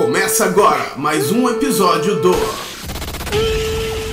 [0.00, 2.32] Começa agora mais um episódio do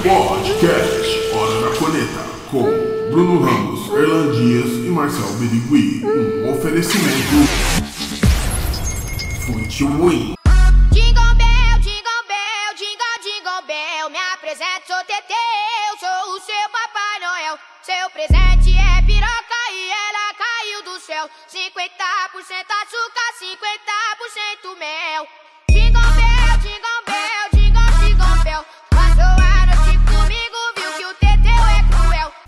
[0.04, 2.63] Podcast Hora da Coneta com
[3.10, 6.03] Bruno Ramos, Erlan Dias e Marcel Berigui.
[6.03, 7.47] Um oferecimento
[9.45, 10.36] Fute Win.
[10.91, 14.09] Jingle bell, jingle bell, jingle.
[14.11, 17.57] Me apresento, sou Teteu, sou o seu Papai Noel.
[17.81, 21.29] Seu presente é piroca e ela caiu do céu.
[21.47, 21.63] 50%
[22.83, 23.16] açúcar,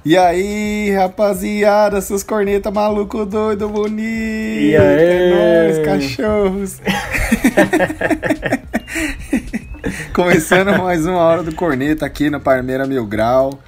[0.10, 4.02] E aí, rapaziada, seus corneta maluco doido bonito.
[4.02, 5.06] E aí?
[5.06, 6.82] É nóis, cachorros.
[10.12, 13.60] Começando mais uma hora do corneta aqui no Parmeira Mil Grau.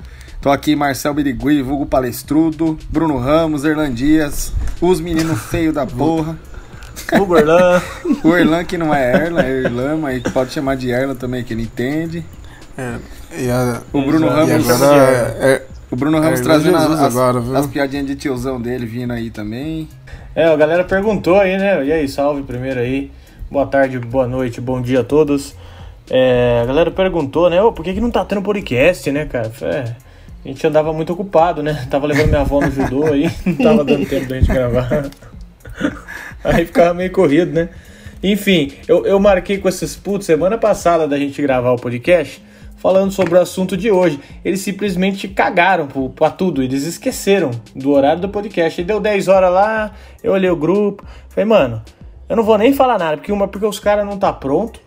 [0.42, 4.52] Tô aqui Marcel Birigui, vulgo palestrudo, Bruno Ramos, Erlan Dias,
[4.82, 6.36] os meninos feios da porra.
[7.14, 7.80] Hugo Erlan.
[8.24, 11.54] O Erlan que não é Erlan, é Erlan, mas pode chamar de Erlan também, que
[11.54, 12.26] ele entende.
[12.76, 12.96] É,
[13.38, 14.48] e, a, O Bruno Exato.
[14.48, 17.56] e Ramos, agora é, o Bruno Ramos Erlan trazendo as, agora, viu?
[17.56, 19.90] as piadinhas de tiozão dele vindo aí também.
[20.34, 21.86] É, a galera perguntou aí, né?
[21.86, 23.12] E aí, salve primeiro aí.
[23.52, 25.54] Boa tarde, boa noite, bom dia a todos.
[26.10, 27.62] É, a galera perguntou, né?
[27.62, 29.52] Ô, por que, que não tá tendo podcast, né, cara?
[29.62, 29.94] É,
[30.46, 31.86] a gente andava muito ocupado, né?
[31.90, 35.10] Tava levando minha avó no judô aí, não tava dando tempo da gente gravar.
[36.44, 37.70] Aí ficava meio corrido, né?
[38.24, 42.42] Enfim, eu, eu marquei com esses putos semana passada da gente gravar o podcast
[42.82, 44.20] falando sobre o assunto de hoje.
[44.44, 48.82] Eles simplesmente cagaram pra tudo, eles esqueceram do horário do podcast.
[48.82, 49.92] E deu 10 horas lá,
[50.24, 51.84] eu olhei o grupo, falei, mano,
[52.28, 54.80] eu não vou nem falar nada, porque uma, porque os caras não tá pronto.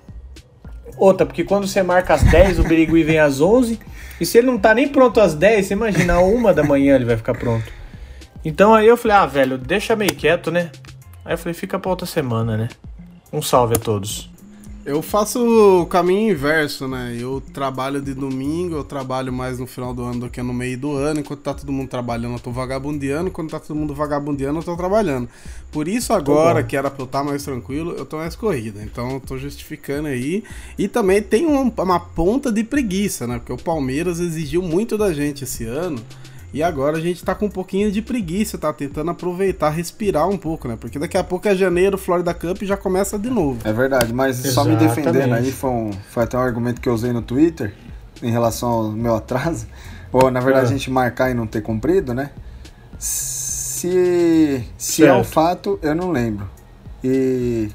[0.99, 3.79] Outra, porque quando você marca às 10, o Birigui vem às 11.
[4.21, 7.05] E se ele não tá nem pronto às 10, você imagina, uma da manhã ele
[7.05, 7.65] vai ficar pronto.
[8.45, 10.71] Então aí eu falei, ah, velho, deixa meio quieto, né?
[11.25, 12.69] Aí eu falei, fica pra outra semana, né?
[13.33, 14.34] Um salve a todos.
[14.87, 15.41] Eu faço
[15.83, 17.17] o caminho inverso, né?
[17.19, 20.77] Eu trabalho de domingo, eu trabalho mais no final do ano do que no meio
[20.79, 21.21] do ano.
[21.21, 23.31] Enquanto tá todo mundo trabalhando, eu tô vagabundeando.
[23.31, 25.29] Quando tá todo mundo vagabundeando, eu tô trabalhando.
[25.73, 26.69] Por isso agora, bom.
[26.69, 28.83] que era pra eu estar mais tranquilo, eu tô mais corrida.
[28.83, 30.45] Então eu tô justificando aí.
[30.79, 33.39] E também tem um- uma ponta de preguiça, né?
[33.39, 35.99] Porque o Palmeiras exigiu muito da gente esse ano.
[36.55, 40.39] E agora a gente tá com um pouquinho de preguiça, tá tentando aproveitar, respirar um
[40.39, 40.77] pouco, né?
[40.81, 43.59] Porque daqui a pouco é janeiro, Florida Cup já começa de novo.
[43.65, 44.79] É verdade, mas só me Exatamente.
[45.03, 47.75] defendendo aí, foi, um- foi até um argumento que eu usei no Twitter
[48.23, 49.67] em relação ao meu atraso.
[50.13, 50.69] Ou, na verdade, Ah.
[50.69, 52.31] a gente marcar e não ter cumprido, né?
[53.01, 56.49] Se, se é um fato, eu não lembro.
[57.03, 57.69] E,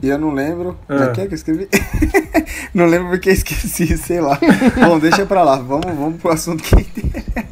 [0.00, 0.78] e eu não lembro.
[0.86, 1.68] Como é que é que eu escrevi?
[2.72, 4.38] não lembro porque eu esqueci, sei lá.
[4.86, 5.56] Bom, deixa pra lá.
[5.56, 7.43] Vamos, vamos pro assunto que interessa.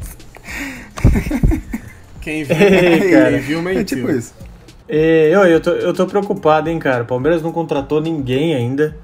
[2.21, 3.37] Quem viu, Ei, cara.
[3.39, 3.81] viu mentiu.
[3.81, 4.33] É tipo isso.
[4.89, 7.03] E, eu, eu, tô, eu tô preocupado, hein, cara.
[7.03, 8.95] O Palmeiras não contratou ninguém ainda.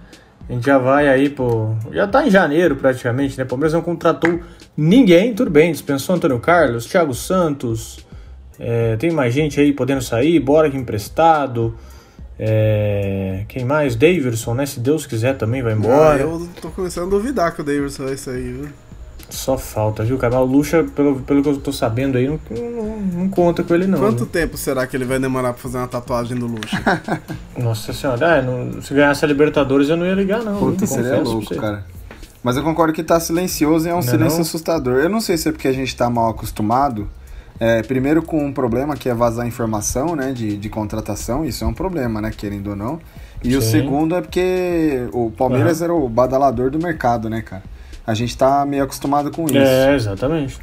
[0.47, 1.75] A gente já vai aí, pô.
[1.91, 3.43] Já tá em janeiro praticamente, né?
[3.43, 4.39] O Palmeiras não contratou
[4.75, 5.71] ninguém, tudo bem.
[5.71, 8.05] Dispensou Antônio Carlos, Thiago Santos.
[8.59, 11.75] é, tem mais gente aí podendo sair, bora que emprestado.
[12.41, 13.95] É, quem mais?
[13.97, 14.65] Davidson, né?
[14.65, 16.21] Se Deus quiser também vai Ah, embora.
[16.21, 18.69] eu tô começando a duvidar que o Davidson vai sair, viu?
[19.29, 20.35] Só falta, viu, cara?
[20.35, 23.73] Mas o Lucha, pelo, pelo que eu tô sabendo aí, não, não, não conta com
[23.75, 23.99] ele, não.
[23.99, 24.29] Quanto né?
[24.31, 26.81] tempo será que ele vai demorar pra fazer uma tatuagem do Lucha?
[27.57, 30.57] Nossa senhora, é, não- se ganhasse a Libertadores eu não ia ligar, não.
[30.57, 30.87] Puta, hein?
[30.87, 31.85] seria Confesso pra louco, cara.
[32.43, 34.41] Mas eu concordo que tá silencioso e é um Não é silêncio não?
[34.41, 34.99] assustador.
[34.99, 37.09] Eu não sei se é porque a gente tá mal acostumado.
[37.59, 41.67] É, primeiro com um problema que é vazar informação, né, de, de contratação, isso é
[41.67, 43.01] um problema, né, querendo ou não.
[43.43, 43.71] E o Sim.
[43.71, 47.63] segundo é porque o Palmeiras era o badalador do mercado, né, cara.
[48.09, 49.57] A gente tá meio acostumado com isso.
[49.57, 50.57] É, exatamente.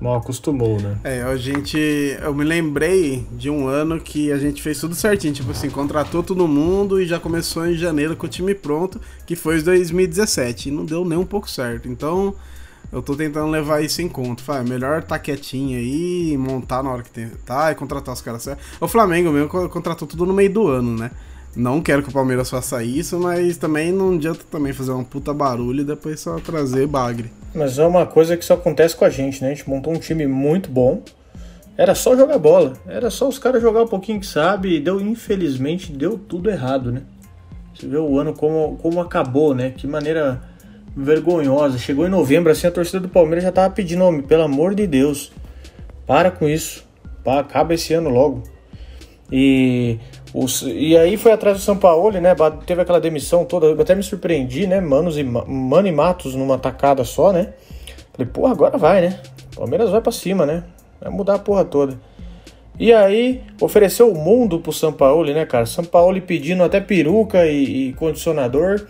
[0.00, 0.98] Mal acostumou, né?
[1.02, 1.78] é, a gente.
[2.20, 5.32] Eu me lembrei de um ano que a gente fez tudo certinho.
[5.32, 9.34] Tipo assim, contratou todo mundo e já começou em janeiro com o time pronto, que
[9.34, 10.68] foi 2017.
[10.68, 11.88] E não deu nem um pouco certo.
[11.88, 12.34] Então.
[12.92, 14.40] Eu tô tentando levar isso em conta.
[14.40, 17.28] Fala, melhor tá quietinho aí, montar na hora que tem.
[17.44, 18.64] Tá, e contratar os caras certos.
[18.80, 21.10] O Flamengo mesmo co- contratou tudo no meio do ano, né?
[21.56, 25.32] Não quero que o Palmeiras faça isso, mas também não adianta também fazer uma puta
[25.32, 27.30] barulho e depois só trazer bagre.
[27.54, 29.52] Mas é uma coisa que só acontece com a gente, né?
[29.52, 31.02] A gente montou um time muito bom.
[31.76, 32.72] Era só jogar bola.
[32.86, 34.76] Era só os caras jogar um pouquinho que sabe.
[34.76, 37.02] E deu, infelizmente, deu tudo errado, né?
[37.74, 39.70] Você vê o ano como, como acabou, né?
[39.70, 40.42] Que maneira
[40.96, 41.78] vergonhosa.
[41.78, 44.86] Chegou em novembro, assim, a torcida do Palmeiras já tava pedindo, homem, pelo amor de
[44.86, 45.32] Deus,
[46.06, 46.84] para com isso.
[47.24, 48.42] Pá, acaba esse ano logo.
[49.32, 49.98] E,
[50.34, 52.34] os, e aí foi atrás do São Paulo, né?
[52.66, 53.66] Teve aquela demissão toda.
[53.66, 54.80] Eu até me surpreendi, né?
[54.80, 57.52] Manos e, Ma- Mano e Matos numa tacada só, né?
[58.12, 59.20] Falei, pô, agora vai, né?
[59.54, 60.64] Palmeiras vai pra cima, né?
[61.00, 61.96] Vai mudar a porra toda.
[62.76, 65.66] E aí, ofereceu o mundo pro São Paulo, né, cara?
[65.66, 68.88] São Paulo pedindo até peruca e, e condicionador,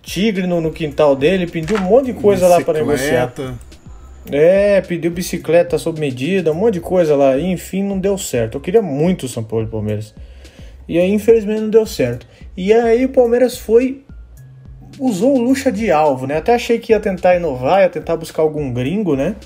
[0.00, 3.24] tigre no, no, quintal dele, pediu um monte de coisa lá para negociar.
[4.32, 7.36] É, pediu bicicleta sob medida, um monte de coisa lá.
[7.36, 8.54] E, enfim, não deu certo.
[8.54, 10.14] Eu queria muito o São Paulo e Palmeiras.
[10.90, 12.26] E aí, infelizmente, não deu certo.
[12.56, 14.02] E aí, o Palmeiras foi.
[14.98, 16.38] Usou o Lucha de alvo, né?
[16.38, 19.36] Até achei que ia tentar inovar, ia tentar buscar algum gringo, né?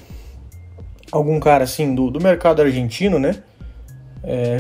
[1.12, 3.37] Algum cara assim do, do mercado argentino, né?
[4.23, 4.56] É,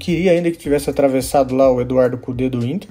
[0.00, 2.88] queria ainda que tivesse atravessado lá o Eduardo Cudê do Inter,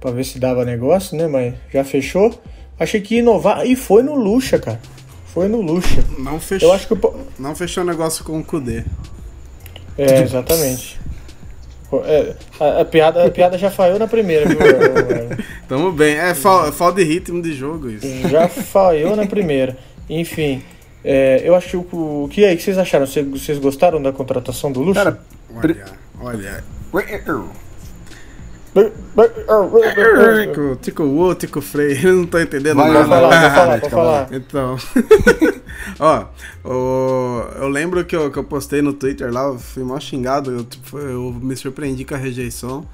[0.00, 1.28] pra ver se dava negócio, né?
[1.28, 2.42] Mas já fechou.
[2.76, 4.80] Achei que ia inovar e foi no Lucha, cara.
[5.26, 6.04] Foi no Lucha.
[6.18, 6.70] Não fechou.
[6.70, 7.14] Eu acho que o...
[7.38, 8.82] Não fechou negócio com o Kudê.
[9.96, 10.98] É, exatamente.
[12.04, 14.58] É, a, a, piada, a piada já falhou na primeira, viu?
[15.68, 16.16] Tamo bem.
[16.16, 18.06] É falta fal de ritmo de jogo isso.
[18.28, 19.76] Já falhou na primeira.
[20.08, 20.62] Enfim,
[21.02, 23.06] é, eu acho que o que aí que vocês acharam?
[23.06, 25.04] Vocês, vocês gostaram da contratação do Lucha?
[25.04, 25.20] Cara,
[25.54, 25.86] olha,
[26.20, 26.64] olha.
[30.46, 33.06] Tico, tico Wu, Tico Frei, não tô entendendo vai, nada.
[33.06, 34.28] Vai falar, vai falar, vai falar.
[34.32, 34.76] Então,
[35.98, 36.24] ó,
[36.64, 40.50] o, eu lembro que eu, que eu postei no Twitter lá, eu fui mal xingado,
[40.50, 42.86] eu, tipo, eu me surpreendi com a rejeição.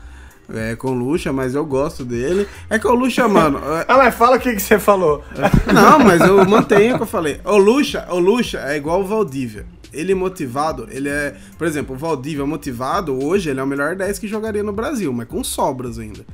[0.53, 2.47] É, com o Lucha, mas eu gosto dele.
[2.69, 3.59] É que o Lucha, mano.
[3.89, 5.25] ah, mas fala o que, que você falou.
[5.73, 7.41] Não, mas eu mantenho o que eu falei.
[7.47, 11.37] O Lucha, o Lucha é igual o Valdívia ele motivado, ele é.
[11.57, 15.13] Por exemplo, o Valdívia motivado, hoje ele é o melhor 10 que jogaria no Brasil,
[15.13, 16.25] mas com sobras ainda.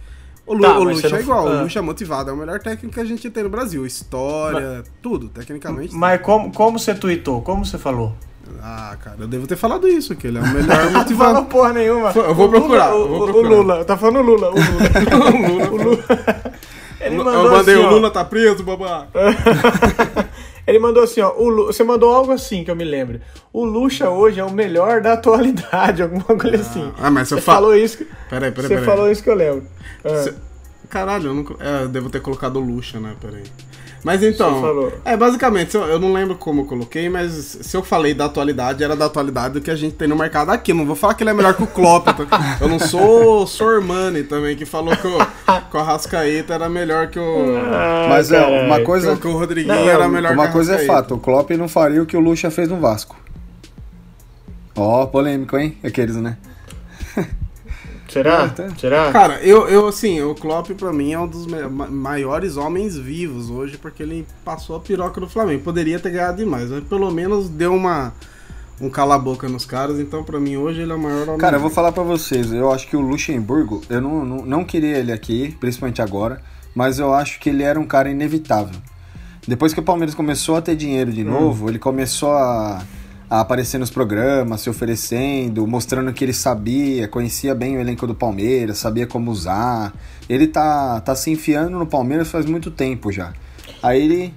[0.47, 1.51] O, Lu, tá, o Lucha é igual, ah.
[1.51, 3.87] o Lucha é motivado, é o melhor técnico que a gente tem no Brasil.
[3.87, 5.95] História, mas, tudo, tecnicamente.
[5.95, 7.41] Mas como, como você tweetou?
[7.43, 8.15] Como você falou?
[8.61, 11.35] Ah, cara, eu devo ter falado isso, que ele é o melhor motivado.
[11.35, 12.11] não porra nenhuma.
[12.11, 12.95] Eu vou procurar.
[12.95, 13.49] o, vou procurar.
[13.49, 14.51] o Lula, tá falando o Lula.
[14.51, 15.71] O Lula.
[15.71, 16.05] o Lula.
[17.01, 19.07] Ele mandou eu mandei assim, o Lula tá preso, babá.
[20.71, 21.33] Ele mandou assim, ó.
[21.37, 21.67] Lu...
[21.67, 23.21] Você mandou algo assim que eu me lembro.
[23.53, 26.93] O Lucha hoje é o melhor da atualidade, alguma coisa ah, assim.
[26.97, 27.55] Ah, mas você fa...
[27.55, 27.99] falou isso.
[27.99, 28.05] Que...
[28.05, 28.85] Peraí, peraí, Você peraí.
[28.85, 29.65] falou isso que eu lembro.
[30.05, 30.33] Ah.
[30.89, 31.57] Caralho, eu, não...
[31.59, 33.17] é, eu devo ter colocado o Lucha, né?
[33.21, 33.43] Peraí.
[34.03, 38.25] Mas então, é basicamente, eu não lembro como eu coloquei, mas se eu falei da
[38.25, 40.73] atualidade, era da atualidade do que a gente tem no mercado aqui.
[40.73, 42.07] não vou falar que ele é melhor que o Klopp.
[42.61, 45.19] Eu não sou o Sormani também, que falou que o,
[45.71, 47.57] que o Arrascaeta era melhor que o.
[47.73, 49.15] Ah, mas é, uma coisa.
[49.15, 52.03] Que, que o Rodriguinho não, era melhor Uma coisa é fato, o Klopp não faria
[52.03, 53.17] o que o Lucha fez no Vasco.
[54.75, 55.77] Ó, oh, polêmico, hein?
[55.85, 56.39] Aqueles, né?
[58.11, 58.53] Será?
[58.79, 59.13] Será?
[59.13, 63.79] Cara, eu, eu assim, o Klopp pra mim é um dos maiores homens vivos hoje,
[63.79, 65.63] porque ele passou a piroca no Flamengo.
[65.63, 68.13] Poderia ter ganhado demais, mas pelo menos deu uma
[68.81, 71.39] um cala-boca nos caras, então pra mim hoje ele é o maior homem.
[71.39, 74.65] Cara, eu vou falar pra vocês, eu acho que o Luxemburgo, eu não, não, não
[74.65, 76.41] queria ele aqui, principalmente agora,
[76.75, 78.81] mas eu acho que ele era um cara inevitável.
[79.47, 81.31] Depois que o Palmeiras começou a ter dinheiro de hum.
[81.31, 81.69] novo, hum.
[81.69, 82.83] ele começou a
[83.31, 88.15] a aparecer nos programas, se oferecendo, mostrando que ele sabia, conhecia bem o elenco do
[88.15, 89.95] Palmeiras, sabia como usar.
[90.29, 93.33] Ele tá, tá se enfiando no Palmeiras faz muito tempo já.
[93.81, 94.35] Aí ele.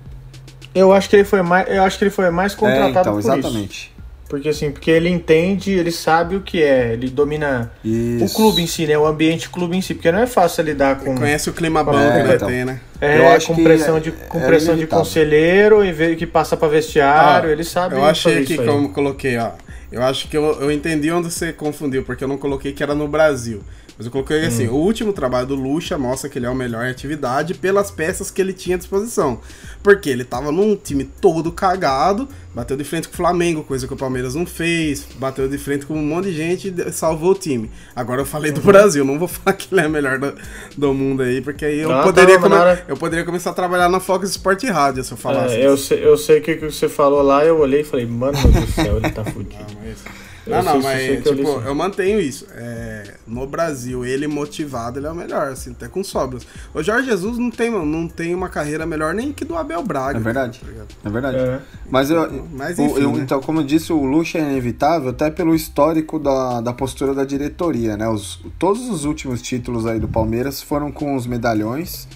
[0.76, 3.14] Eu acho que ele foi mais, eu acho que ele foi mais contratado é, então,
[3.14, 3.86] por exatamente.
[3.88, 3.93] Isso.
[4.34, 8.26] Porque assim, porque ele entende, ele sabe o que é, ele domina Isso.
[8.26, 8.98] o clube em si, né?
[8.98, 11.12] O ambiente clube em si, porque não é fácil lidar com.
[11.12, 12.80] Ele conhece o clima bom é, que então, tem, né?
[13.00, 17.50] É, eu acho com pressão, de, com pressão de conselheiro e que passa para vestiário,
[17.50, 17.94] ah, ele sabe.
[17.94, 19.52] Eu achei aqui como coloquei, ó.
[19.92, 22.96] Eu acho que eu, eu entendi onde você confundiu, porque eu não coloquei que era
[22.96, 23.62] no Brasil.
[23.98, 24.74] Mas eu coloquei assim: hum.
[24.74, 28.32] o último trabalho do Lucha mostra que ele é o melhor em atividade pelas peças
[28.32, 29.40] que ele tinha à disposição.
[29.82, 33.94] Porque ele tava num time todo cagado, bateu de frente com o Flamengo, coisa que
[33.94, 37.36] o Palmeiras não fez, bateu de frente com um monte de gente e salvou o
[37.36, 37.70] time.
[37.96, 38.66] Agora eu falei do uhum.
[38.66, 40.34] Brasil, não vou falar que ele é o melhor do,
[40.78, 42.84] do mundo aí, porque aí eu, ah, poderia tá, come...
[42.88, 45.56] eu poderia começar a trabalhar na Fox Sport Rádio se eu falasse.
[45.56, 48.38] É, eu, sei, eu sei que, que você falou lá, eu olhei e falei, mano
[48.38, 49.58] do céu, ele tá fudido.
[49.60, 50.33] Ah, mas...
[50.46, 52.46] Não, não, mas tipo, eu, eu mantenho isso.
[52.54, 56.46] É, no Brasil, ele motivado, ele é o melhor, assim, até com sobras.
[56.74, 60.18] O Jorge Jesus não tem, não tem uma carreira melhor nem que do Abel Braga.
[60.18, 60.60] É verdade.
[60.60, 61.38] Tá é verdade.
[61.38, 61.60] É.
[61.90, 63.24] Mas, eu, mas enfim, eu, né?
[63.24, 67.24] então, como eu disse, o luxo é inevitável, até pelo histórico da, da postura da
[67.24, 68.08] diretoria, né?
[68.10, 72.08] Os, todos os últimos títulos aí do Palmeiras foram com os medalhões.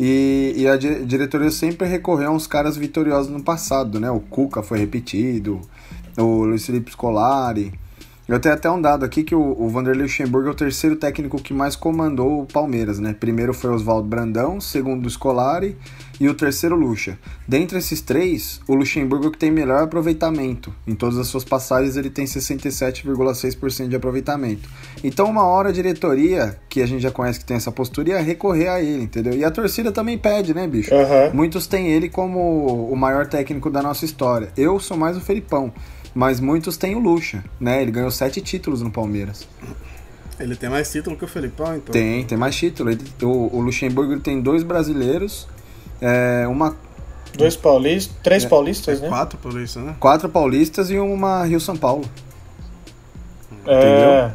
[0.00, 4.10] E, e a diretoria sempre recorreu a uns caras vitoriosos no passado, né?
[4.10, 5.60] O Cuca foi repetido,
[6.22, 7.72] o Luiz Felipe Scolari.
[8.28, 11.42] Eu tenho até um dado aqui que o, o Vanderlei Luxemburgo é o terceiro técnico
[11.42, 13.16] que mais comandou o Palmeiras, né?
[13.18, 15.74] Primeiro foi Oswaldo Brandão, segundo o Scolari
[16.20, 17.18] e o terceiro Lucha.
[17.46, 20.74] Dentre esses três, o Luxemburgo é que tem melhor aproveitamento.
[20.86, 24.68] Em todas as suas passagens ele tem 67,6% de aproveitamento.
[25.02, 28.20] Então uma hora a diretoria, que a gente já conhece que tem essa postura, ia
[28.20, 29.32] recorrer a ele, entendeu?
[29.32, 30.94] E a torcida também pede, né, bicho?
[30.94, 31.32] Uhum.
[31.32, 34.50] Muitos têm ele como o maior técnico da nossa história.
[34.54, 35.72] Eu sou mais o Felipão.
[36.14, 37.82] Mas muitos têm o Lucha, né?
[37.82, 39.46] Ele ganhou sete títulos no Palmeiras.
[40.38, 41.92] Ele tem mais título que o Felipão, então.
[41.92, 42.90] Tem, tem mais título.
[42.90, 45.48] Ele- o, o Luxemburgo ele tem dois brasileiros,
[46.00, 46.76] é, uma,
[47.36, 49.08] Dois paulistas, três paulistas, né?
[49.08, 49.94] Quatro isso, né?
[50.00, 52.04] quatro paulistas e uma Rio São Paulo.
[53.66, 54.30] É.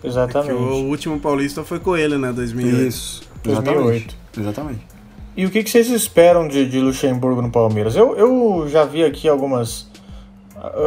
[0.00, 0.52] Que Exatamente.
[0.52, 2.32] o último paulista foi com ele, né?
[2.32, 2.88] 2008.
[2.88, 3.70] Isso, 2008.
[3.78, 4.18] exatamente.
[4.36, 4.86] Exatamente.
[5.36, 7.94] E o que, que vocês esperam de, de Luxemburgo no Palmeiras?
[7.94, 9.88] Eu, eu já vi aqui algumas,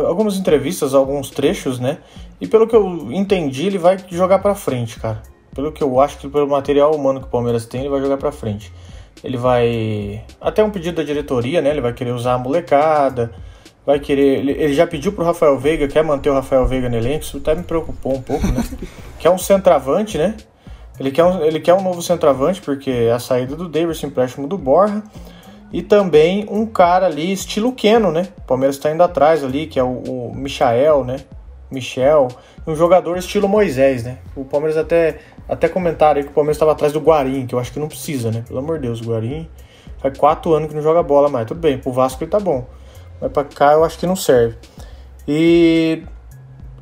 [0.07, 1.97] algumas entrevistas, alguns trechos, né?
[2.39, 5.21] E pelo que eu entendi, ele vai jogar pra frente, cara.
[5.53, 8.17] Pelo que eu acho que pelo material humano que o Palmeiras tem, ele vai jogar
[8.17, 8.71] pra frente.
[9.23, 10.23] Ele vai.
[10.39, 11.69] Até um pedido da diretoria, né?
[11.69, 13.31] Ele vai querer usar a molecada.
[13.85, 14.39] Vai querer.
[14.47, 17.23] Ele, já pediu pro Rafael Veiga, quer manter o Rafael Veiga no elenco.
[17.23, 18.63] Isso até me preocupou um pouco, né?
[19.19, 20.35] que é um centroavante, né?
[20.99, 24.47] Ele quer, um, ele quer um novo centroavante, porque é a saída do Davidson, empréstimo
[24.47, 25.03] do Borja.
[25.75, 28.29] E também um cara ali, estilo Keno, né?
[28.37, 31.17] O Palmeiras tá indo atrás ali, que é o, o Michael, né?
[31.69, 32.29] Michel.
[32.65, 34.19] Um jogador estilo Moisés, né?
[34.37, 35.17] O Palmeiras até,
[35.49, 37.89] até comentaram aí que o Palmeiras estava atrás do Guarim, que eu acho que não
[37.89, 38.45] precisa, né?
[38.47, 39.49] Pelo amor de Deus, o Guarim
[39.97, 41.45] faz quatro anos que não joga bola mais.
[41.45, 42.65] Tudo bem, pro Vasco ele tá bom.
[43.19, 44.55] Mas pra cá eu acho que não serve.
[45.27, 46.03] E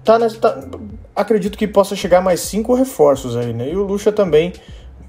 [0.03, 0.59] tá, nessa- tá-
[1.15, 3.71] acredito que possa chegar mais cinco reforços aí, né?
[3.71, 4.53] E o Lucha também.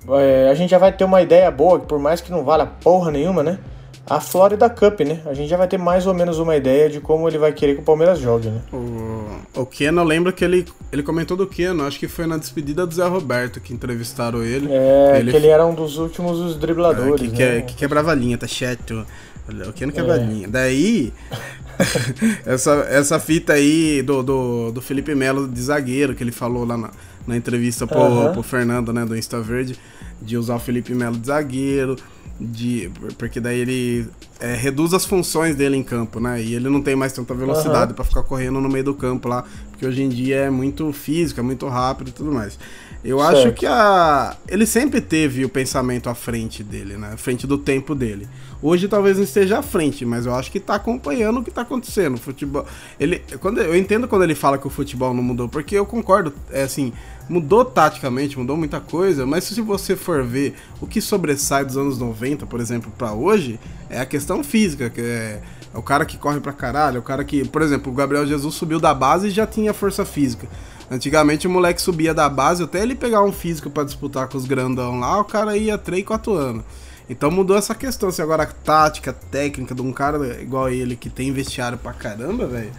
[0.08, 2.64] é, a gente já vai ter uma ideia boa, que por mais que não valha
[2.66, 3.58] porra nenhuma, né?
[4.06, 5.20] A Florida Cup, né?
[5.24, 7.74] A gente já vai ter mais ou menos uma ideia de como ele vai querer
[7.74, 8.60] que o Palmeiras jogue, né?
[8.70, 12.36] O, o Keno, eu lembro que ele, ele comentou do Keno, acho que foi na
[12.36, 14.68] despedida do Zé Roberto que entrevistaram ele.
[14.70, 17.36] É, ele, que ele era um dos últimos dos é, dribladores, que, né?
[17.36, 19.06] que, é- que quebrava a linha, tá chato.
[19.68, 20.48] O Keno quebra a linha.
[20.48, 21.10] Daí,
[22.44, 26.76] essa, essa fita aí do, do, do Felipe Melo de zagueiro, que ele falou lá
[26.76, 26.90] na,
[27.26, 28.32] na entrevista pro, Aham.
[28.32, 29.78] pro Fernando, né, do Insta Verde,
[30.20, 31.96] de usar o Felipe Melo de zagueiro,
[32.38, 34.06] de, porque daí ele
[34.40, 36.42] é, reduz as funções dele em campo, né?
[36.42, 37.94] E ele não tem mais tanta velocidade Aham.
[37.94, 41.40] pra ficar correndo no meio do campo lá, porque hoje em dia é muito físico,
[41.40, 42.58] é muito rápido e tudo mais.
[43.04, 43.54] Eu acho Certo.
[43.56, 47.10] que a ele sempre teve o pensamento à frente dele, né?
[47.12, 48.26] À frente do tempo dele.
[48.62, 51.60] Hoje talvez não esteja à frente, mas eu acho que tá acompanhando o que tá
[51.60, 52.14] acontecendo.
[52.14, 52.64] O futebol,
[52.98, 56.32] ele, quando eu entendo quando ele fala que o futebol não mudou, porque eu concordo,
[56.50, 56.90] é assim,
[57.28, 61.98] mudou taticamente, mudou muita coisa, mas se você for ver o que sobressai dos anos
[61.98, 65.42] 90, por exemplo, pra hoje, é a questão física, que é
[65.74, 68.24] é o cara que corre pra caralho, é o cara que, por exemplo, o Gabriel
[68.24, 70.46] Jesus subiu da base e já tinha força física.
[70.90, 74.44] Antigamente o moleque subia da base, até ele pegar um físico pra disputar com os
[74.44, 76.64] grandão lá, o cara ia 3, 4 anos.
[77.08, 78.10] Então mudou essa questão.
[78.10, 81.92] Se agora a tática, a técnica de um cara igual ele que tem vestiário pra
[81.92, 82.72] caramba, velho,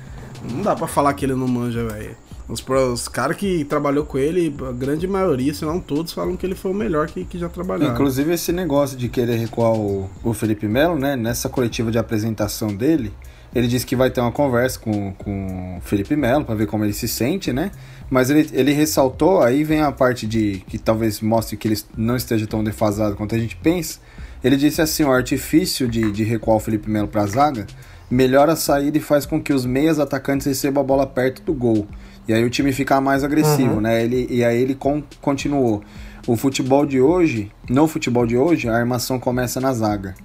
[0.51, 2.15] não dá pra falar que ele não manja, velho.
[2.47, 6.45] Os, os caras que trabalhou com ele, a grande maioria, se não todos, falam que
[6.45, 7.91] ele foi o melhor que, que já trabalhou.
[7.91, 11.15] Inclusive esse negócio de querer recuar o, o Felipe Melo, né?
[11.15, 13.11] Nessa coletiva de apresentação dele,
[13.55, 16.83] ele disse que vai ter uma conversa com, com o Felipe Melo para ver como
[16.83, 17.71] ele se sente, né?
[18.09, 22.15] Mas ele, ele ressaltou, aí vem a parte de que talvez mostre que ele não
[22.17, 23.99] esteja tão defasado quanto a gente pensa.
[24.43, 27.65] Ele disse assim: o artifício de, de recuar o Felipe Melo para a zaga
[28.11, 31.53] melhora a saída e faz com que os meias atacantes recebam a bola perto do
[31.53, 31.87] gol.
[32.27, 34.03] E aí o time fica mais agressivo, né?
[34.03, 35.81] Ele, e aí ele con- continuou.
[36.27, 40.15] O futebol de hoje, no futebol de hoje, a armação começa na zaga.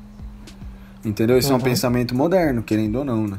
[1.04, 1.38] Entendeu?
[1.38, 3.38] Isso é um pensamento moderno, querendo ou não, né?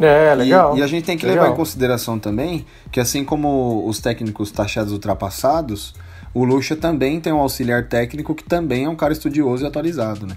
[0.00, 0.76] É, E- legal.
[0.76, 1.42] E, a gente tem que Legal.
[1.44, 5.94] levar em consideração também que assim como os técnicos taxados ultrapassados,
[6.32, 10.26] o Lucha também tem um auxiliar técnico que também é um cara estudioso e atualizado,
[10.26, 10.36] né?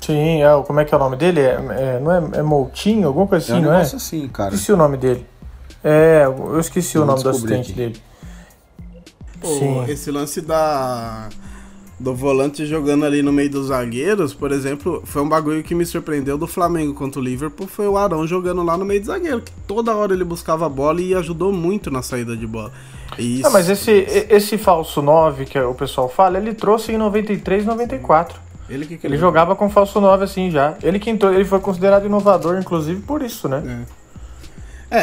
[0.00, 1.40] Sim, é, como é que é o nome dele?
[1.40, 3.82] É, é- não é, é Moutinho, alguma coisa é um assim, não é?
[3.82, 4.54] assim, cara.
[4.54, 5.26] Esqueci o nome dele.
[5.84, 7.72] É, eu esqueci o nome do assistente aqui.
[7.72, 8.02] dele.
[9.40, 9.84] Pô, Sim.
[9.88, 11.28] esse lance da
[12.02, 15.86] do volante jogando ali no meio dos zagueiros, por exemplo, foi um bagulho que me
[15.86, 19.40] surpreendeu do Flamengo contra o Liverpool, foi o Arão jogando lá no meio do zagueiro,
[19.40, 22.72] que toda hora ele buscava a bola e ajudou muito na saída de bola.
[23.18, 23.90] Isso, Ah, mas esse,
[24.28, 28.40] esse falso 9 que o pessoal fala, ele trouxe em 93, 94.
[28.68, 30.74] ele que Ele jogava com falso 9 assim já.
[30.82, 33.62] Ele que entrou, ele foi considerado inovador, inclusive, por isso, né?
[33.64, 34.01] É,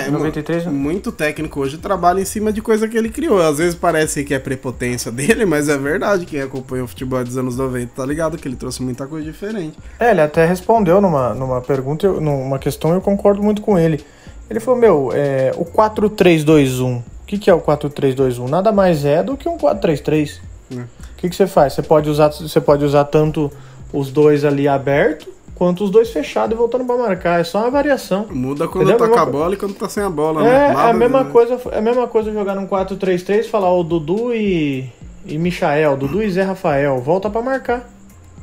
[0.08, 0.78] Em 93, mu- né?
[0.78, 3.42] muito técnico hoje trabalha em cima de coisa que ele criou.
[3.42, 6.26] Às vezes parece que é prepotência dele, mas é verdade.
[6.26, 9.78] Quem acompanha o futebol dos anos 90 tá ligado que ele trouxe muita coisa diferente.
[10.00, 14.04] É, ele até respondeu numa, numa pergunta, eu- numa questão, eu concordo muito com ele.
[14.50, 18.48] Ele falou, meu, é, o 4-3-2-1, o que, que é o 4-3-2-1?
[18.50, 20.40] Nada mais é do que um 4-3-3.
[20.72, 20.82] Hum.
[20.82, 21.74] O que, que você faz?
[21.74, 23.52] Você pode, usar, você pode usar tanto
[23.92, 25.28] os dois ali abertos,
[25.60, 27.40] quanto os dois fechados e voltando pra marcar.
[27.40, 28.26] É só uma variação.
[28.32, 29.08] Muda quando Entendeu?
[29.10, 30.66] tá com a bola e quando tá sem a bola, É, né?
[30.70, 31.30] é Nada, a mesma né?
[31.32, 34.90] coisa, é a mesma coisa jogar num 4-3-3 falar o Dudu e,
[35.26, 37.88] e Michael, Dudu e Zé Rafael, volta pra marcar.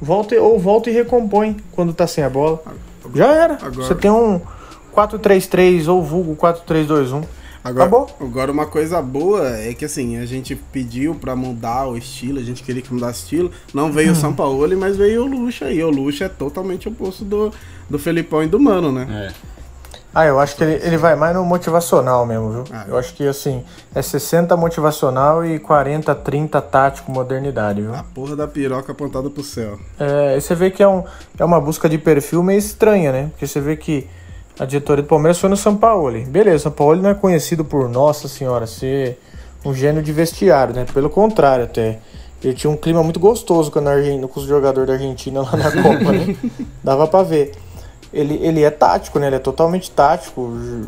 [0.01, 2.63] Volta e- ou volta e recompõe quando tá sem a bola.
[3.15, 3.55] Já era.
[3.55, 4.39] Agora- Você tem um
[4.95, 7.23] 4-3-3 ou vulgo 4-3-2-1.
[7.67, 8.09] Agora, Acabou?
[8.21, 12.43] agora, uma coisa boa é que assim, a gente pediu pra mudar o estilo, a
[12.43, 13.51] gente queria que mudasse o estilo.
[13.75, 15.83] Não veio o São Paulo, mas veio o Lucha aí.
[15.83, 17.53] O Lucha é totalmente oposto do,
[17.91, 19.33] do Felipão e do Mano, né?
[19.43, 19.57] É.
[20.15, 22.65] Ah, eu acho que ele, ele vai mais no motivacional mesmo, viu?
[22.73, 27.95] Ah, eu acho que assim, é 60 motivacional e 40, 30 tático modernidade, viu?
[27.95, 29.77] A porra da piroca apontada pro céu.
[29.99, 31.03] É, e você vê que é, um,
[31.37, 33.27] é uma busca de perfil meio estranha, né?
[33.33, 34.07] Porque você vê que
[34.59, 36.19] a diretoria do Palmeiras foi no São Paulo.
[36.27, 39.19] Beleza, o São Paulo não é conhecido por, nossa senhora, ser
[39.65, 40.87] um gênio de vestiário, né?
[40.93, 41.99] Pelo contrário, até.
[42.43, 45.57] Ele tinha um clima muito gostoso com, a Argen- com os jogadores da Argentina lá
[45.57, 46.37] na Copa, né?
[46.85, 47.53] Dava pra ver.
[48.13, 49.27] Ele, ele é tático, né?
[49.27, 50.43] Ele é totalmente tático,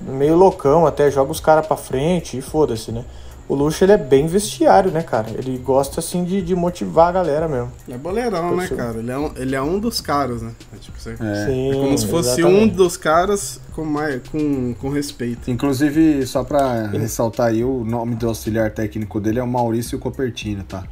[0.06, 3.04] meio loucão, até joga os caras pra frente e foda-se, né?
[3.49, 5.31] O Luxo, ele é bem vestiário, né, cara?
[5.31, 7.73] Ele gosta, assim, de, de motivar a galera mesmo.
[7.87, 8.99] Ele é boleirão, né, cara?
[8.99, 10.52] Ele é um, ele é um dos caras, né?
[10.75, 11.47] É, tipo, você- É.
[11.47, 12.75] Sim, é como se fosse um exatamente.
[12.76, 15.50] dos caras com, mais, com, com respeito.
[15.50, 20.62] Inclusive, só pra ressaltar aí, o nome do auxiliar técnico dele é o Maurício Copertino,
[20.64, 20.85] tá?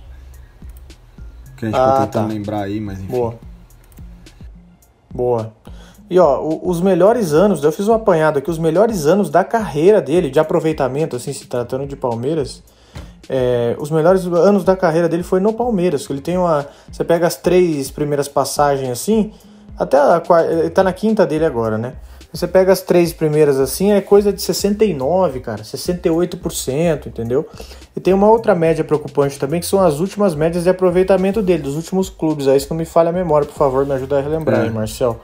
[1.59, 2.33] Que a gente Ah, tá tentando tá.
[2.35, 3.09] lembrar aí, mas enfim.
[3.13, 3.35] Boa.
[5.13, 5.53] Boa.
[6.09, 10.01] E ó, os melhores anos, eu fiz um apanhado aqui, os melhores anos da carreira
[10.01, 12.63] dele, de aproveitamento, assim, se tratando de Palmeiras,
[13.29, 16.07] é, os melhores anos da carreira dele foi no Palmeiras.
[16.07, 16.67] que Ele tem uma.
[16.91, 19.33] Você pega as três primeiras passagens assim,
[19.77, 20.53] até a quarta.
[20.53, 21.95] Ele tá na quinta dele agora, né?
[22.33, 27.47] Você pega as três primeiras assim, é coisa de 69, cara, 68%, entendeu?
[27.97, 31.63] E tem uma outra média preocupante também, que são as últimas médias de aproveitamento dele,
[31.63, 32.47] dos últimos clubes.
[32.47, 34.63] Aí, se não me falha a memória, por favor, me ajuda a relembrar É.
[34.65, 35.19] aí, Marcel.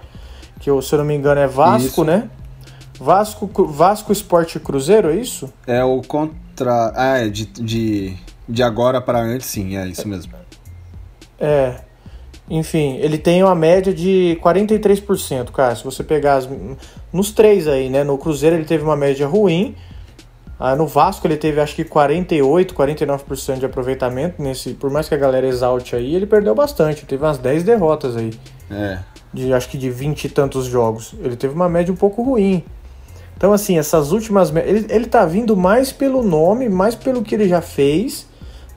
[0.63, 2.05] Que, se eu não me engano, é Vasco, Isso.
[2.05, 2.31] né?
[2.99, 5.53] Vasco, Vasco Esporte Cruzeiro, é isso?
[5.67, 6.93] É o contra.
[6.95, 8.17] Ah, é de, de,
[8.49, 10.33] de agora para antes, sim, é isso mesmo.
[11.41, 11.75] É.
[12.49, 15.75] Enfim, ele tem uma média de 43%, cara.
[15.75, 16.49] Se você pegar as,
[17.13, 18.05] nos três aí, né?
[18.05, 19.75] No Cruzeiro ele teve uma média ruim.
[20.61, 25.15] Ah, no Vasco ele teve acho que 48, 49% de aproveitamento nesse, por mais que
[25.17, 28.31] a galera exalte aí, ele perdeu bastante, teve umas 10 derrotas aí,
[28.71, 29.01] É.
[29.33, 31.15] de acho que de 20 e tantos jogos.
[31.23, 32.63] Ele teve uma média um pouco ruim.
[33.37, 37.49] Então assim, essas últimas ele, ele tá vindo mais pelo nome, mais pelo que ele
[37.49, 38.27] já fez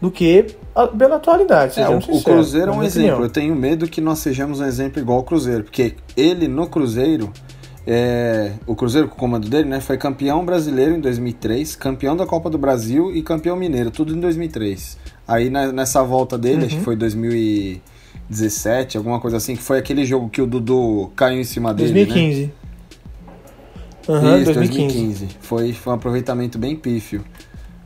[0.02, 3.24] do que a- pela atualidade, É, o, sejamos o Cruzeiro é um exemplo.
[3.26, 7.32] Eu tenho medo que nós sejamos um exemplo igual ao Cruzeiro, porque ele no Cruzeiro,
[7.88, 12.26] é, o Cruzeiro com o comando dele, né, foi campeão brasileiro em 2003, campeão da
[12.26, 14.98] Copa do Brasil e campeão mineiro, tudo em 2003.
[15.28, 16.96] Aí na- nessa volta dele, acho que foi
[18.30, 21.92] 2017, alguma coisa assim, que foi aquele jogo que o Dudu caiu em cima dele,
[21.94, 22.06] né?
[22.06, 22.54] 2015.
[24.08, 24.94] Aham, Isso, 2015.
[24.96, 25.28] 2015.
[25.42, 27.24] Foi, foi um aproveitamento bem pífio.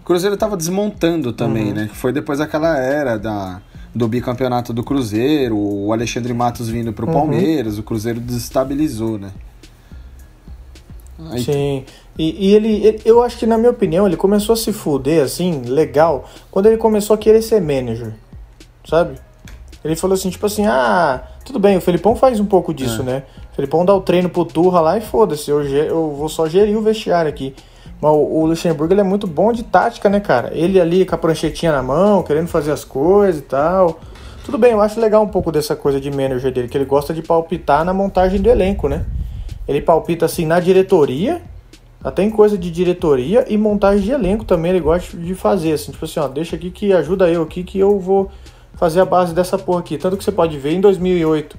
[0.01, 1.73] O Cruzeiro tava desmontando também, Uhum.
[1.73, 1.89] né?
[1.93, 3.61] Foi depois daquela era da,
[3.93, 7.13] do bicampeonato do Cruzeiro, o Alexandre Matos vindo pro Uhum.
[7.13, 9.31] Palmeiras, o Cruzeiro desestabilizou, né?
[11.31, 11.83] Aí, Sim.
[12.17, 15.23] E, e ele, ele- eu acho que, na minha opinião, ele começou a se fuder,
[15.23, 18.13] assim, legal, quando ele começou a querer ser manager,
[18.87, 19.15] sabe?
[19.83, 23.05] Ele falou assim, tipo assim, ah, tudo bem, o Felipão faz um pouco disso, É.
[23.05, 23.23] né?
[23.51, 26.77] O Felipão dá o treino pro Turra lá e foda-se, eu, eu vou só gerir
[26.77, 27.55] o vestiário aqui.
[28.01, 30.51] Mas o, o Luxemburgo, ele é muito bom de tática, né, cara?
[30.53, 33.99] Ele ali com a pranchetinha na mão, querendo fazer as coisas e tal.
[34.45, 37.13] Tudo bem, eu acho legal um pouco dessa coisa de manager dele, que ele gosta
[37.13, 39.05] de palpitar na montagem do elenco, né?
[39.67, 41.41] Ele palpita assim na diretoria,
[42.03, 45.91] até em coisa de diretoria e montagem de elenco também ele gosta de fazer, assim,
[45.91, 48.31] tipo assim, ó, deixa aqui que ajuda eu aqui que eu vou
[48.79, 49.97] fazer a base dessa porra aqui.
[49.97, 51.57] Tanto que você pode ver em 2008.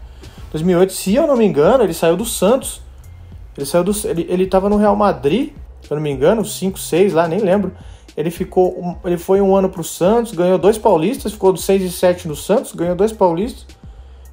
[0.52, 2.80] 2008, se eu não me engano, ele saiu do Santos.
[3.56, 5.50] Ele saiu do ele, ele tava no Real Madrid,
[5.82, 7.72] se eu não me engano, 5, 6 lá, nem lembro.
[8.16, 11.90] Ele ficou ele foi um ano pro Santos, ganhou dois paulistas, ficou do 6 e
[11.90, 13.66] 7 no Santos, ganhou dois paulistas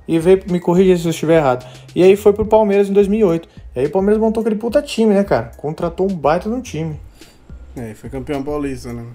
[0.07, 1.67] e veio, me corrija se eu estiver errado.
[1.93, 3.49] E aí foi pro Palmeiras em 2008.
[3.75, 5.51] E aí o Palmeiras montou aquele puta time, né, cara?
[5.57, 6.97] Contratou um baita de um time.
[7.75, 9.05] É, foi campeão paulista, né?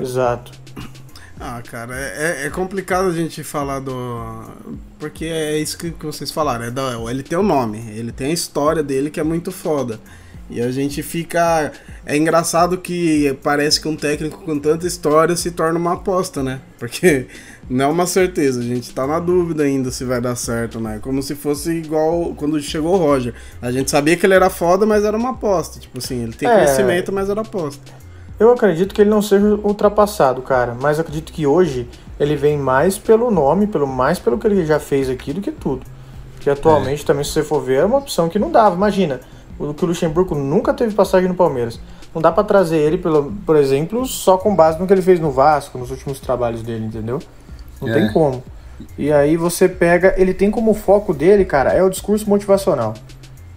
[0.00, 0.50] Exato.
[1.40, 4.44] Ah, cara, é, é- é complicado a gente falar do.
[4.98, 6.64] Porque é isso que vocês falaram.
[6.66, 9.98] É da, ele tem o nome, ele tem a história dele que é muito foda.
[10.50, 11.72] E a gente fica.
[12.04, 16.60] É engraçado que parece que um técnico com tanta história se torna uma aposta, né?
[16.78, 17.26] Porque
[17.70, 20.98] não é uma certeza, a gente tá na dúvida ainda se vai dar certo, né?
[21.02, 23.34] Como se fosse igual quando chegou o Roger.
[23.62, 25.80] A gente sabia que ele era foda, mas era uma aposta.
[25.80, 26.54] Tipo assim, ele tem É.
[26.54, 27.80] conhecimento, mas era aposta.
[28.42, 30.76] Eu acredito que ele não seja ultrapassado, cara.
[30.80, 34.80] Mas acredito que hoje ele vem mais pelo nome, pelo mais pelo que ele já
[34.80, 35.86] fez aqui do que tudo.
[36.40, 38.74] Que atualmente também, se você for ver, é uma opção que não dava.
[38.74, 39.20] Imagina,
[39.60, 41.78] o que o Luxemburgo nunca teve passagem no Palmeiras.
[42.12, 45.20] Não dá pra trazer ele, pelo, por exemplo, só com base no que ele fez
[45.20, 47.20] no Vasco, nos últimos trabalhos dele, entendeu?
[47.80, 47.92] Não É.
[47.92, 48.42] tem como.
[48.98, 52.92] E aí você pega, ele tem como foco dele, cara, é o discurso motivacional.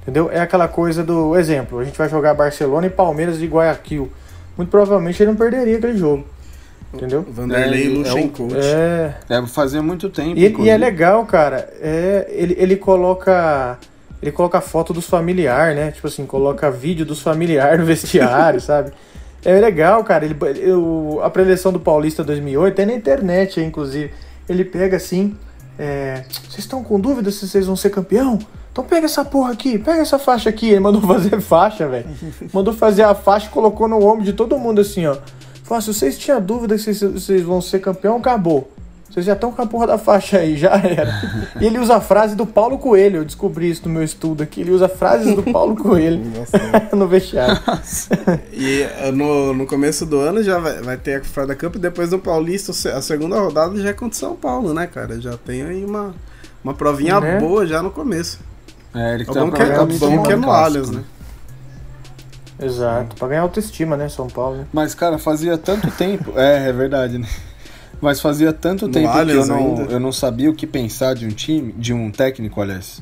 [0.03, 0.29] Entendeu?
[0.31, 4.11] É aquela coisa do exemplo, a gente vai jogar Barcelona e Palmeiras de Guayaquil.
[4.57, 6.25] Muito provavelmente ele não perderia aquele jogo.
[6.93, 7.25] Entendeu?
[7.29, 8.55] Vanderlei É, e é Luxem um- Coach.
[8.57, 10.39] É, É, fazia muito tempo.
[10.39, 11.69] E, e é legal, cara.
[11.81, 13.77] É, ele, ele coloca.
[14.21, 15.91] Ele coloca foto dos familiares, né?
[15.91, 18.91] Tipo assim, coloca vídeo dos familiares no vestiário, sabe?
[19.43, 20.23] É legal, cara.
[20.25, 24.11] Ele, eu, a preleção do Paulista 2008 tem na internet, inclusive.
[24.47, 25.35] Ele pega assim.
[25.77, 28.39] É, Vocês estão com dúvida se vocês vão ser campeão?
[28.71, 30.69] Então pega essa porra aqui, pega essa faixa aqui.
[30.69, 32.05] Ele mandou fazer faixa, velho.
[32.53, 35.17] Mandou fazer a faixa e colocou no ombro de todo mundo assim, ó.
[35.63, 38.69] Falou, se vocês tinham dúvida se vocês vão ser campeão, acabou.
[39.15, 41.07] Vocês já estão com a porra da faixa aí, já era.
[41.61, 44.59] E ele usa a frase do Paulo Coelho, eu descobri isso no meu estudo aqui.
[44.59, 46.21] Ele usa frases do Paulo Coelho
[46.91, 47.57] no vestiário.
[48.51, 51.79] E eh, no, no começo do ano já vai, vai ter a Frada Cup e
[51.79, 55.21] depois do Paulista, a segunda rodada já é contra o São Paulo, né, cara?
[55.21, 56.13] Já tem aí uma,
[56.61, 57.39] uma provinha Né?
[57.39, 58.39] boa já no começo.
[58.93, 61.05] É, ele É tá bom que é, bom que é no Allianz, né?
[62.61, 64.57] Exato, pra ganhar autoestima, né, São Paulo.
[64.57, 64.65] Né?
[64.73, 66.33] Mas, cara, fazia tanto tempo.
[66.35, 67.27] É, é verdade, né?
[68.01, 69.81] Mas fazia tanto No tempo que eu Allianz não, ainda.
[69.91, 73.01] eu não sabia o que pensar de um time, de um técnico, aliás.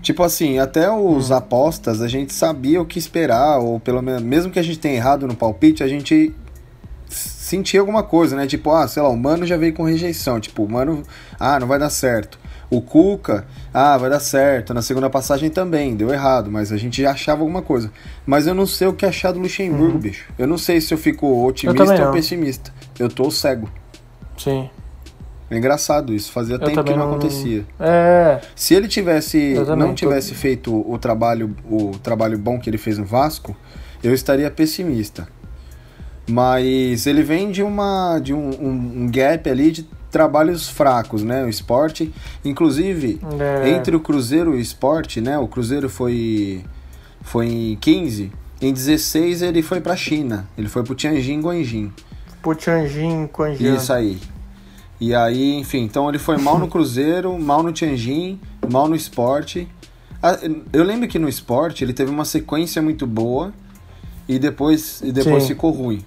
[0.00, 4.50] Tipo assim, até os apostas a gente sabia o que esperar, ou pelo menos, mesmo
[4.52, 6.34] que a gente tenha errado no palpite, a gente
[7.08, 8.46] sentia alguma coisa, né?
[8.46, 10.38] Tipo, ah, sei lá, o Mano já veio com rejeição.
[10.38, 11.02] Tipo, o Mano,
[11.38, 12.38] ah, não vai dar certo.
[12.70, 14.74] O Cuca, ah, vai dar certo.
[14.74, 17.90] Na segunda passagem também, deu errado, mas a gente já achava alguma coisa.
[18.26, 20.26] Mas eu não sei o que achar do Luxemburgo, bicho.
[20.38, 22.72] Eu não sei se eu fico otimista também ou pessimista.
[22.98, 23.68] Eu tô cego.
[24.38, 24.70] Sim.
[25.50, 27.64] É engraçado isso, fazia tempo que não, não- acontecia.
[27.80, 32.68] É, Se ele tivesse Eu não tô- tivesse feito o trabalho o trabalho bom que
[32.68, 33.56] ele fez no Vasco,
[34.02, 35.26] eu estaria pessimista.
[36.28, 41.44] Mas ele vem de uma de um, um- um gap ali de trabalhos fracos, né?
[41.44, 42.12] O esporte,
[42.44, 43.18] inclusive
[43.64, 43.70] É.
[43.70, 45.38] entre o Cruzeiro e o esporte, né?
[45.38, 46.62] O Cruzeiro foi
[47.22, 51.90] foi em 15, em 16 ele foi pra China, ele foi pro Tianjin Guanjin.
[52.54, 53.74] Pro Tianjin, Quanjian.
[53.76, 54.18] Isso aí.
[55.00, 58.38] E aí, enfim, então ele foi mal no Cruzeiro, mal no Tianjin,
[58.70, 59.68] mal no esporte.
[60.22, 60.36] Ah,
[60.72, 63.52] Eu lembro que no esporte ele teve uma sequência muito boa
[64.28, 65.48] e depois, e depois Sim.
[65.50, 66.04] ficou ruim.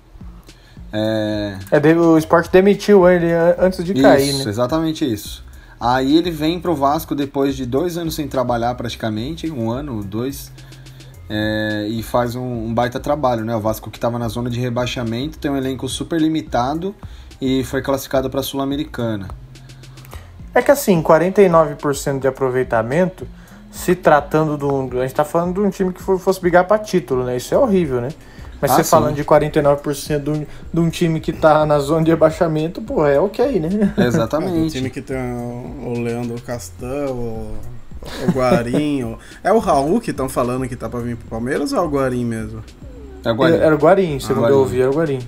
[0.94, 4.50] É, É, o esporte demitiu ele an- antes de cair, isso, né?
[4.50, 5.44] exatamente isso.
[5.80, 10.52] Aí ele vem pro Vasco depois de dois anos sem trabalhar praticamente, um ano, dois,
[11.34, 13.56] é, e faz um, um baita trabalho, né?
[13.56, 16.94] O Vasco que estava na zona de rebaixamento, tem um elenco super limitado
[17.40, 19.30] e foi classificado para a Sul-Americana.
[20.54, 23.26] É que assim, 49% de aproveitamento,
[23.72, 25.00] se tratando de um.
[25.00, 27.38] A gente tá falando de um time que fosse brigar pra título, né?
[27.38, 28.10] Isso é horrível, né?
[28.62, 28.90] Mas Ah, você sim.
[28.90, 33.08] falando de 49% de um, de um time que tá na zona de rebaixamento, pô,
[33.08, 33.94] é ok, né?
[33.98, 34.54] É, Exatamente.
[34.54, 37.56] tem time que tem o, o Leandro Castan, o,
[38.28, 39.04] o Guarim.
[39.04, 41.82] o- É o Raul que estão falando que tá pra vir pro Palmeiras ou é
[41.82, 42.64] o Guarim mesmo?
[43.24, 44.54] Agora, Era o Guarim, segundo Guarim.
[44.56, 45.20] eu ouvi, era o Guarim.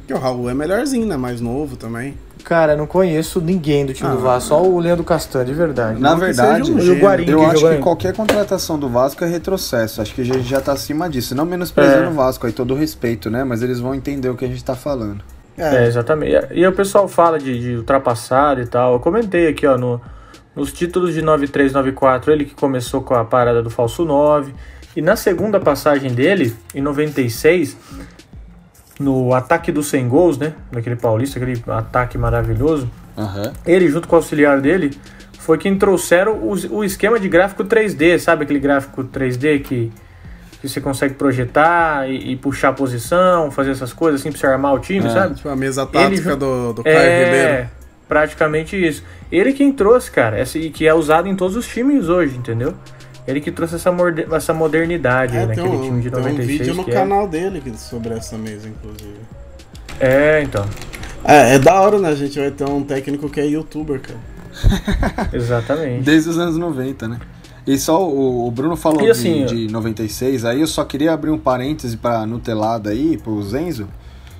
[0.00, 1.16] Porque o Raul é melhorzinho, né?
[1.16, 2.14] Mais novo também.
[2.44, 4.20] Cara, eu não conheço ninguém do time do Ah.
[4.20, 6.00] Vasco, só o Leandro Castan, de verdade.
[6.00, 9.22] na não verdade, um E o Guarim eu que acho que qualquer contratação do Vasco
[9.24, 10.02] é retrocesso.
[10.02, 11.36] Acho que a gente já tá acima disso.
[11.36, 12.08] Não menosprezando É.
[12.08, 13.44] o Vasco aí, todo o respeito, né?
[13.44, 15.22] Mas eles vão entender o que a gente tá falando.
[15.56, 16.34] É, exatamente.
[16.50, 18.94] E o pessoal fala de, de ultrapassado e tal.
[18.94, 20.00] Eu comentei aqui, ó, no,
[20.54, 24.52] nos títulos de 93, 94, ele que começou com a parada do falso 9.
[24.94, 27.76] E na segunda passagem dele, em 96,
[29.00, 30.52] no ataque dos 100 gols, né?
[30.70, 32.90] Daquele paulista, aquele ataque maravilhoso.
[33.16, 33.52] Aham.
[33.66, 34.90] Ele, junto com o auxiliar dele,
[35.38, 39.90] foi quem trouxeram o, o esquema de gráfico 3D, sabe aquele gráfico 3D que,
[40.60, 44.46] que você consegue projetar e, e puxar a posição, fazer essas coisas assim pra você
[44.46, 45.10] armar o time, É.
[45.10, 45.34] sabe?
[45.36, 47.70] Tipo a mesa tática ju- do, do Caio É, Ribeiro.
[48.12, 49.02] Praticamente isso.
[49.30, 52.74] Ele quem trouxe, cara, essa, e que é usado em todos os times hoje, entendeu?
[53.26, 56.22] Ele que trouxe essa, morde- essa modernidade É, tem naquele um, time de tem um
[56.24, 56.58] 96.
[56.58, 59.16] vídeo no é- canal dele que- sobre essa mesa, inclusive.
[59.98, 60.66] É, então.
[61.24, 62.10] É, é da hora, né?
[62.10, 64.18] A gente vai ter um técnico que é youtuber, cara.
[65.32, 66.02] Exatamente.
[66.02, 67.18] Desde os anos 90, né?
[67.66, 71.30] E só o, o Bruno falou assim, de, de 96, aí eu só queria abrir
[71.30, 73.88] um parêntese pra Nutelada aí, pro Zenzo,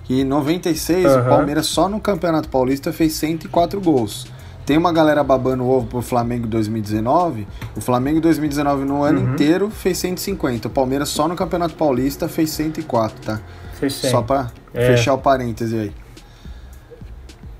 [0.04, 1.28] que em 96 o Aham.
[1.28, 4.26] Palmeiras só no Campeonato Paulista fez 104 gols.
[4.64, 9.32] Tem uma galera babando o ovo pro Flamengo 2019, o Flamengo 2019 no ano Uhum.
[9.32, 13.40] inteiro fez 150, o Palmeiras só no Campeonato Paulista fez 104, tá?
[13.74, 14.10] Fez cem.
[14.10, 14.86] Só pra É.
[14.86, 15.92] fechar o parêntese aí.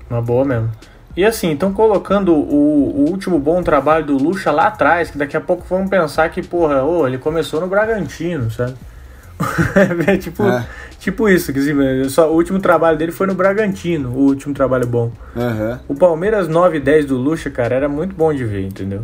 [0.09, 0.69] Uma boa mesmo.
[1.15, 5.37] E assim, estão colocando o, o último bom trabalho do Lucha lá atrás, que daqui
[5.37, 8.73] a pouco vão pensar que, porra, ô, ele começou no Bragantino, sabe?
[10.07, 10.65] É tipo, É.
[10.99, 14.87] tipo isso, que assim, só, o último trabalho dele foi no Bragantino, o último trabalho
[14.87, 15.11] bom.
[15.35, 15.79] Aham.
[15.87, 19.01] O Palmeiras 9 e 10 do Lucha, cara, era muito bom de ver, entendeu?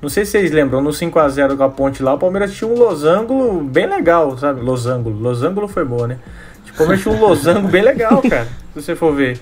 [0.00, 2.74] Não sei se vocês lembram, no 5x0 com a ponte lá, o Palmeiras tinha um
[2.74, 4.60] losango bem legal, sabe?
[4.60, 5.10] Losango.
[5.10, 6.18] Losango foi boa, né?
[6.64, 8.48] Tipo, o Palmeiras tinha um losango bem legal, cara.
[8.74, 9.38] Se você for ver.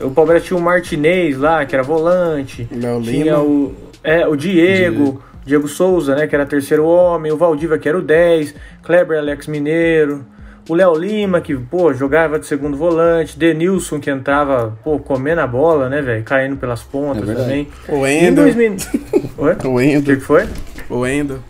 [0.00, 2.68] O Palmeiras tinha o Martinez lá, que era volante.
[2.70, 5.22] Léo Tinha o, é, o Diego, Diego
[5.68, 10.24] Souza, né, que era terceiro homem, o Valdívia, que era o 10, Kleber Alex Mineiro,
[10.68, 15.46] o Léo Lima, que, pô, jogava de segundo volante, Denilson, que entrava, pô, comendo a
[15.46, 17.68] bola, né, velho, caindo pelas pontas É também.
[17.88, 18.42] O Endo.
[18.42, 18.76] 2000...
[19.38, 19.56] Oi?
[19.64, 20.04] O O que, Endo.
[20.04, 20.48] que foi?
[20.88, 21.42] O Endo.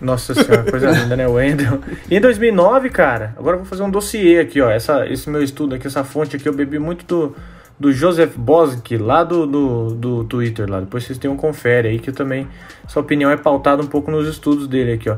[0.00, 1.26] Nossa senhora, coisa linda, né?
[1.26, 1.80] O Wendel.
[2.08, 4.70] E em 2009, cara, agora eu vou fazer um dossiê aqui, ó.
[4.70, 7.36] Essa, esse meu estudo aqui, essa fonte aqui, eu bebi muito do,
[7.78, 10.80] do Joseph Bosk, lá do, do, do Twitter, lá.
[10.80, 12.48] Depois vocês têm um confere aí, que também,
[12.86, 15.16] sua opinião é pautada um pouco nos estudos dele aqui, ó.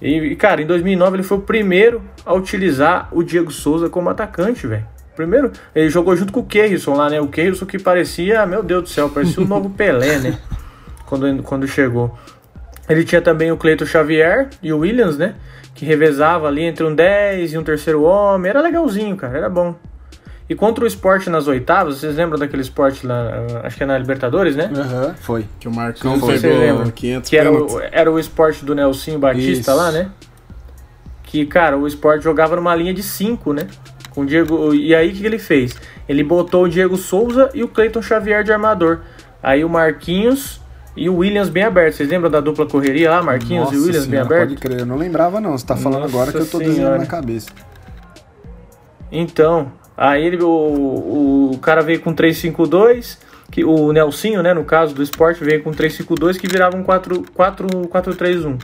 [0.00, 4.08] E, e, cara, em 2009 ele foi o primeiro a utilizar o Diego Souza como
[4.08, 4.86] atacante, velho.
[5.16, 7.20] Primeiro, ele jogou junto com o Keirson lá, né?
[7.20, 10.38] O Keirson que parecia, meu Deus do céu, parecia o novo Pelé, né?
[11.06, 12.16] Quando, quando chegou.
[12.88, 15.34] Ele tinha também o Cleiton Xavier e o Williams, né?
[15.74, 18.50] Que revezava ali entre um 10 e um terceiro homem.
[18.50, 19.74] Era legalzinho, cara, era bom.
[20.48, 23.86] E contra o esporte nas oitavas, vocês lembram daquele esporte lá, ah, acho que é
[23.86, 24.70] na Libertadores, né?
[24.74, 25.44] Aham, foi.
[25.60, 26.38] Que o Marcão Foi.
[26.38, 26.78] Vocês lembram?
[26.78, 29.76] pegou 500 Que era o, era o esporte do Nelsinho Batista Isso.
[29.76, 30.08] lá, né?
[31.22, 33.66] Que, cara, o esporte jogava numa linha de 5, né?
[34.14, 34.72] Com o Diego.
[34.74, 35.76] E aí o que ele fez?
[36.08, 39.00] Ele botou o Diego Souza e o Cleiton Xavier de armador.
[39.42, 40.62] Aí o Marquinhos
[40.96, 41.96] e o Williams bem aberto.
[41.96, 43.22] Vocês lembram da dupla correria lá?
[43.22, 44.48] Marquinhos Nossa e Williams bem senhora, aberto?
[44.48, 45.52] Pode crer, eu não lembrava não.
[45.56, 46.66] Você tá falando Nossa agora que eu tô senhora.
[46.70, 47.50] desenhando na cabeça.
[49.12, 53.18] Então, aí ele, o, o cara veio com 352,
[53.50, 57.24] que o Nelsinho, né, no caso do esporte, veio com 352 que virava um 4
[57.34, 58.58] 4 431.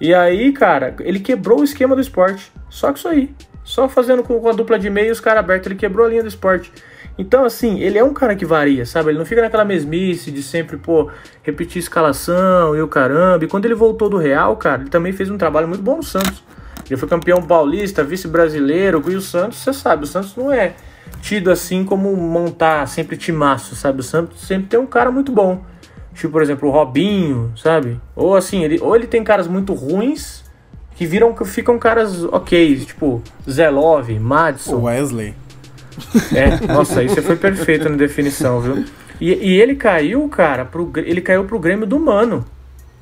[0.00, 2.50] E aí, cara, ele quebrou o esquema do esporte.
[2.68, 3.34] Só que isso aí.
[3.62, 6.28] Só fazendo com, a dupla de meio os caras abertos, ele quebrou a linha do
[6.28, 6.72] esporte.
[7.16, 9.10] Então, assim, ele é um cara que varia, sabe?
[9.10, 11.10] Ele não fica naquela mesmice de sempre, pô,
[11.42, 13.44] repetir escalação e o caramba.
[13.44, 16.02] E quando ele voltou do Real, cara, ele também fez um trabalho muito bom no
[16.02, 16.42] Santos.
[16.88, 20.74] Ele foi campeão paulista, vice-brasileiro, e o Santos, você sabe, o Santos não é
[21.22, 24.00] tido assim como montar sempre timaço, sabe?
[24.00, 25.62] O Santos sempre tem um cara muito bom.
[26.14, 28.00] Tipo, por exemplo, o Robinho, sabe?
[28.14, 30.44] Ou assim, ele, ou ele tem caras muito ruins
[30.94, 34.82] que viram que ficam caras ok, tipo Zé Love, O Madison.
[34.82, 35.34] Wesley.
[36.34, 38.84] É, nossa, aí você foi perfeito na definição, viu?
[39.20, 42.44] E, e ele caiu, cara, pro, ele caiu pro Grêmio do Mano.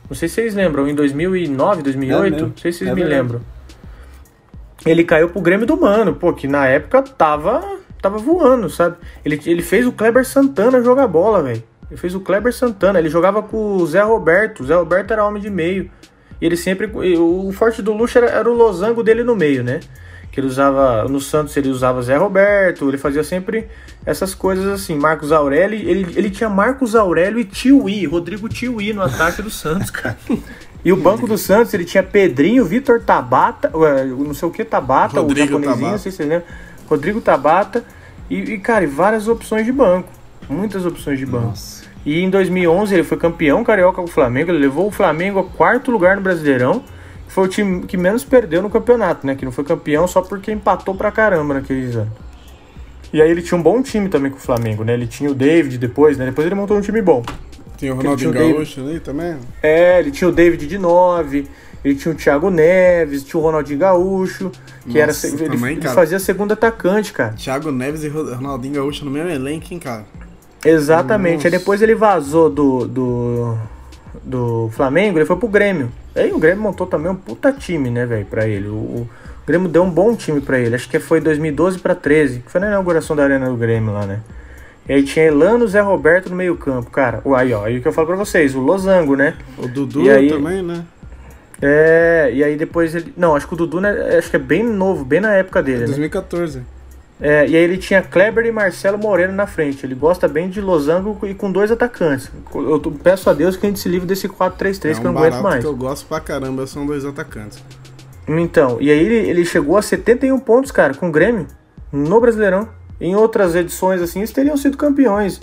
[0.09, 3.01] Não sei se vocês lembram, em 2009, 2008, É não sei se vocês é me
[3.01, 3.23] verdade.
[3.23, 3.41] lembram.
[4.85, 8.97] Ele caiu pro Grêmio do Mano, pô, que na época tava, tava voando, sabe?
[9.25, 11.63] Ele, ele fez o Kleber Santana jogar bola, velho.
[11.91, 14.63] Ele fez o Kleber Santana, ele jogava com o Zé Roberto.
[14.63, 15.91] O Zé Roberto era homem de meio.
[16.41, 16.91] E ele sempre.
[17.19, 19.79] O forte do Luxo era, era o losango dele no meio, né?
[20.33, 21.05] Que ele usava.
[21.05, 23.69] No Santos ele usava Zé Roberto, ele fazia sempre
[24.05, 24.97] essas coisas assim.
[24.97, 29.91] Marcos Aurélio, ele, ele tinha Marcos Aurélio e Tiuí, Rodrigo Tiuí no ataque do Santos,
[29.91, 30.17] cara.
[30.85, 35.21] E o banco do Santos, ele tinha Pedrinho, Vitor Tabata, não sei o que Tabata,
[35.21, 35.93] Rodrigo o japonesinho, Tabata.
[35.93, 36.47] não sei se você lembra.
[36.89, 37.85] Rodrigo Tabata.
[38.29, 40.09] E, e, cara, várias opções de banco.
[40.49, 41.49] Muitas opções de banco.
[41.49, 41.85] Nossa.
[42.05, 44.51] E em 2011 ele foi campeão carioca com o Flamengo.
[44.51, 46.83] Ele levou o Flamengo a quarto lugar no Brasileirão.
[47.29, 49.35] Foi o time que menos perdeu no campeonato, né?
[49.35, 52.13] Que não foi campeão só porque empatou pra caramba naqueles anos.
[53.13, 54.95] E aí ele tinha um bom time também com o Flamengo, né?
[54.95, 56.27] Ele tinha o David depois, né?
[56.27, 57.23] Depois ele montou um time bom.
[57.83, 58.33] Tem o Ronaldinho.
[58.33, 59.35] Gaúcho ali também.
[59.61, 61.49] É, ele tinha o David de 9,
[61.85, 64.53] ele tinha o Thiago Neves, tinha o Ronaldinho Gaúcho,
[64.87, 67.33] que Nossa, era ele, também, ele fazia segundo atacante, cara.
[67.33, 70.05] Thiago Neves e Ro- Ronaldinho Gaúcho no mesmo elenco, hein, cara?
[70.65, 71.35] Exatamente.
[71.35, 71.49] Nossa.
[71.49, 73.59] Aí depois ele vazou do, do,
[74.23, 75.91] do Flamengo, ele foi pro Grêmio.
[76.15, 78.69] Aí o Grêmio montou também um puta time, né, velho, pra ele.
[78.69, 79.09] O, o
[79.45, 80.77] Grêmio deu um bom time pra ele.
[80.77, 84.07] Acho que foi 2012 pra 13, que foi na inauguração da Arena do Grêmio lá,
[84.07, 84.21] né?
[84.89, 87.21] E aí tinha Elano, Zé Roberto no meio campo, cara.
[87.25, 89.35] O- Aí, ó, aí o que eu falo pra vocês, o Losango, né?
[89.57, 90.85] O Dudu aí- também, né?
[91.61, 93.13] É, e aí depois ele...
[93.17, 95.81] Não, acho que o Dudu, né, acho que é bem novo, bem na época dele,
[95.81, 95.87] né?
[95.87, 96.61] 2014.
[97.21, 99.87] É, e aí ele tinha Kleber e Marcelo Moreno na frente.
[99.87, 102.29] Ele gosta bem de losango e com dois atacantes.
[102.53, 105.21] Eu peço a Deus que a gente se livre desse 4-3-3 é que eu não
[105.21, 105.61] aguento mais.
[105.61, 107.63] que eu gosto pra caramba, são dois atacantes.
[108.27, 111.47] Então, e aí ele, ele chegou a 71 pontos, cara, com o Grêmio,
[111.93, 112.69] no Brasileirão.
[113.03, 115.41] Em outras edições assim, eles teriam sido campeões.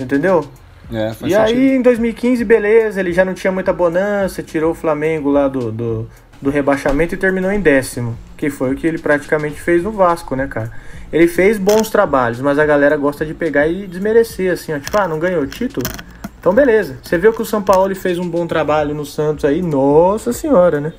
[0.00, 0.48] Entendeu?
[0.90, 1.36] É, e sentido.
[1.36, 5.70] aí em 2015, beleza, ele já não tinha muita bonança, tirou o Flamengo lá do,
[5.70, 6.08] do,
[6.40, 8.16] do rebaixamento e terminou em décimo.
[8.34, 10.72] Que foi o que ele praticamente fez no Vasco, né, cara?
[11.12, 14.98] Ele fez bons trabalhos, mas a galera gosta de pegar e desmerecer, assim, ó, tipo,
[14.98, 15.84] ah, não ganhou o título?
[16.40, 16.96] Então beleza.
[17.02, 20.80] Você viu que o São Paulo fez um bom trabalho no Santos aí, nossa senhora,
[20.80, 20.94] né?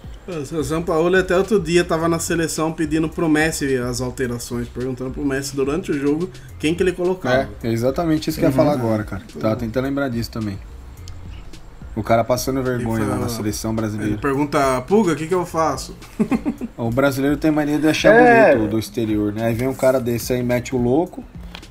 [0.54, 5.10] O São Paulo até outro dia tava na seleção pedindo pro Messi as alterações, perguntando
[5.12, 7.50] pro Messi durante o jogo quem que ele colocava.
[7.64, 9.24] É, é exatamente isso que eu ia falar agora, cara.
[9.40, 10.58] Tava tentando lembrar disso também.
[11.96, 14.18] O cara passando vergonha Ele lá na fala- seleção Ele brasileira.
[14.20, 15.96] pergunta, Puga, o que, que eu faço?
[16.78, 18.56] O brasileiro tem mania de achar É.
[18.56, 19.48] bonito do exterior, né?
[19.48, 21.22] Aí vem um cara desse aí, mete o louco,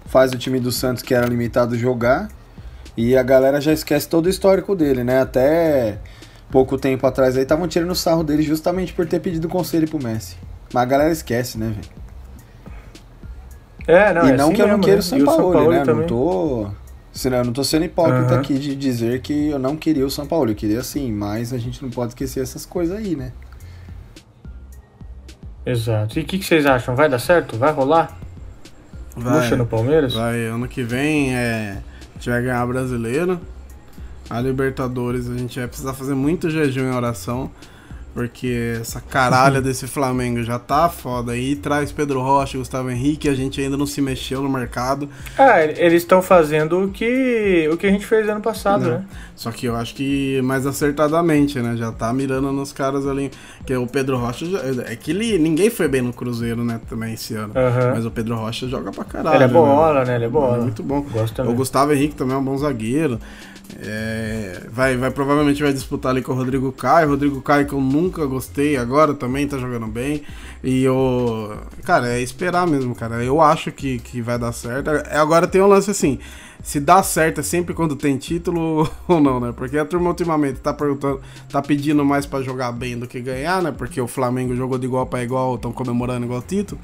[0.05, 2.29] faz o time do Santos que era limitado jogar,
[2.95, 5.23] e a galera já esquece todo o histórico dele, né?
[5.23, 5.99] Até
[6.51, 10.37] pouco tempo atrás aí estavam tirando sarro dele justamente por ter pedido conselho pro Messi.
[10.73, 11.99] Mas a galera esquece, né, velho?
[13.87, 15.01] É, não, e é não assim que eu não queira né?
[15.01, 15.83] o São Paulo, Paulo né?
[15.87, 16.71] Eu Não tô.
[17.11, 18.41] senão Eu não tô sendo hipócrita Aham.
[18.41, 20.51] aqui de dizer que eu não queria o São Paulo.
[20.51, 23.33] Eu queria sim, mas a gente não pode esquecer essas coisas aí, né?
[25.65, 26.19] Exato.
[26.19, 26.95] E o que, que vocês acham?
[26.95, 27.57] Vai dar certo?
[27.57, 28.19] Vai rolar?
[29.17, 30.15] Luxa no Palmeiras?
[30.15, 31.79] Vai, ano que vem é,
[32.11, 33.41] a gente vai ganhar brasileiro.
[34.31, 37.51] A Libertadores a gente vai precisar fazer muito jejum e oração.
[38.15, 41.37] Porque essa caralha desse Flamengo já tá foda.
[41.37, 45.09] E traz Pedro Rocha, Gustavo Henrique, a gente ainda não se mexeu no mercado.
[45.39, 48.91] Ah, eles estão fazendo o que, o que a gente fez ano passado, Não.
[48.91, 49.05] né?
[49.37, 51.77] Só que eu acho que mais acertadamente, né?
[51.77, 53.31] Já tá mirando nos caras ali.
[53.65, 54.47] Que o Pedro Rocha.
[54.87, 56.81] é que ele, ninguém foi bem no Cruzeiro, né?
[56.89, 57.53] Também esse ano.
[57.55, 57.93] Aham.
[57.95, 59.37] Mas o Pedro Rocha joga pra caralho.
[59.37, 59.53] Ele é né?
[59.53, 60.17] bola, né?
[60.17, 60.57] Ele é bola.
[60.57, 61.03] É muito bom.
[61.03, 61.53] Gosto também.
[61.53, 63.21] O Gustavo Henrique também é um bom zagueiro.
[63.77, 67.09] É, vai, vai provavelmente vai disputar ali com o Rodrigo Caio.
[67.09, 70.23] Rodrigo Caio que eu nunca gostei, agora também tá jogando bem.
[70.63, 71.55] E o.
[71.85, 73.23] Cara, é esperar mesmo, cara.
[73.23, 74.91] Eu acho que, que vai dar certo.
[74.91, 76.19] É, Agora tem um lance assim.
[76.63, 79.53] Se dá certo é sempre quando tem título ou não, né?
[79.57, 83.63] Porque a turma ultimamente tá perguntando, tá pedindo mais pra jogar bem do que ganhar,
[83.63, 83.71] né?
[83.71, 86.81] Porque o Flamengo jogou de igual pra igual, estão comemorando igual título.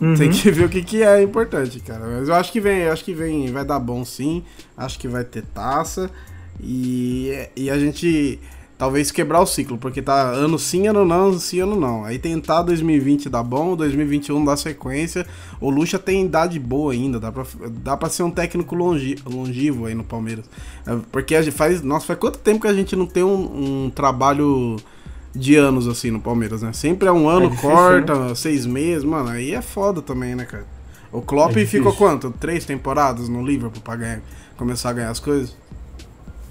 [0.00, 0.14] Uhum.
[0.14, 2.04] Tem que ver o que, que é importante, cara.
[2.06, 4.42] Mas eu acho que vem, eu acho que vem, vai dar bom sim.
[4.76, 6.10] Acho que vai ter taça.
[6.60, 8.38] E, e a gente
[8.82, 12.04] talvez quebrar o ciclo, porque tá ano sim, ano não, ano sim, ano não.
[12.04, 15.24] Aí tentar 2020 dar bom, 2021 dar sequência.
[15.60, 19.86] O Lucha tem idade boa ainda, dá pra, dá pra ser um técnico longi, longivo
[19.86, 20.46] aí no Palmeiras.
[20.84, 21.80] É, Porque a gente faz.
[21.80, 24.76] Nossa, faz quanto tempo que a gente não tem um, um trabalho
[25.34, 26.72] de anos assim no Palmeiras, né?
[26.72, 29.30] Sempre é um ano, difícil, corta, seis meses, mano.
[29.30, 30.64] Aí é foda também, né, cara?
[31.10, 32.30] O Klopp É ficou quanto?
[32.30, 34.20] Três temporadas no Liverpool pra ganhar,
[34.56, 35.56] começar a ganhar as coisas?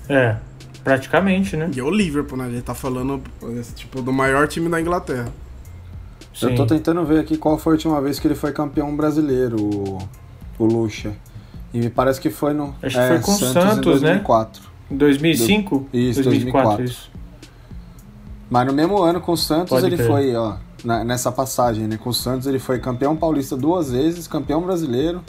[0.07, 0.35] É,
[0.83, 1.69] praticamente, né?
[1.75, 2.45] E é o Liverpool, né?
[2.45, 3.21] A gente tá falando,
[3.59, 5.29] esse, tipo, do maior time da Inglaterra.
[6.41, 6.75] Eu tô Sim.
[6.75, 9.97] tentando ver aqui qual foi a última vez que ele foi campeão brasileiro, o,
[10.57, 11.13] o Lucha.
[11.73, 12.75] E me parece que foi no.
[12.81, 14.21] Acho que foi com o Santos, em né?
[14.21, 14.63] 2004.
[14.89, 15.89] Em 2005?
[15.93, 16.83] Isso, 2004.
[16.83, 17.10] isso.
[18.51, 20.07] Mas no mesmo ano com o Santos Pode ele crer.
[20.07, 21.97] foi, ó, na- nessa passagem, né?
[21.97, 25.23] Com o Santos ele foi campeão paulista duas vezes, campeão brasileiro,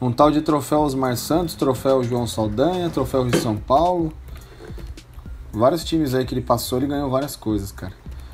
[0.00, 4.12] um tal de troféu Osmar Santos, troféu João Saldanha, troféu Rio São Paulo.
[5.52, 7.92] Vários times aí que ele passou, ele ganhou várias coisas, cara.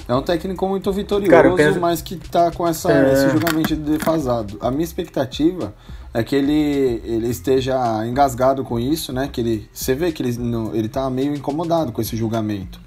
[0.08, 3.12] É um técnico muito vitorioso, Cara, penso- mas que tá com essa, É.
[3.12, 4.56] esse julgamento defasado.
[4.60, 5.72] A minha expectativa
[6.12, 9.28] é que ele, ele esteja engasgado com isso, né?
[9.32, 12.84] Que ele, você vê que ele, não- ele tá meio incomodado com esse julgamento.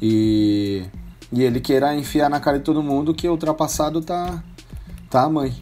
[0.00, 0.84] E,
[1.32, 4.42] e ele queira enfiar na cara de todo mundo que o ultrapassado tá,
[5.08, 5.54] tá a mãe.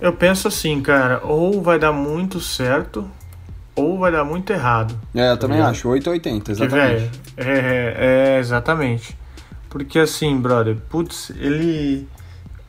[0.00, 3.08] Eu penso assim, cara, ou vai dar muito certo,
[3.74, 4.98] ou vai dar muito errado.
[5.14, 6.76] É, eu também acho, 880, Que, exatamente.
[6.76, 7.96] velho, é,
[8.36, 9.16] é, exatamente.
[9.68, 12.08] Porque assim, brother, putz, ele.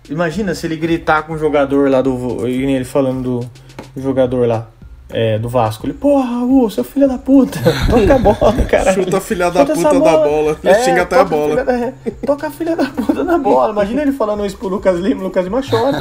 [0.10, 2.47] Imagina se ele gritar com o jogador lá do.
[2.47, 3.51] e Ele falando do,
[3.95, 4.67] do jogador lá.
[5.12, 5.88] É, do Vasco.
[5.88, 8.93] Ele, porra, ô, seu filho da puta, toca a bola, cara.
[8.93, 10.60] Chuta a filha da puta essa da bola.
[10.63, 11.50] Ele xinga até a toca bola.
[11.50, 13.72] filha da- toca a filha da puta na bola.
[13.72, 15.98] Imagina ele falando isso pro Lucas Lima, o Lucas Lima chora.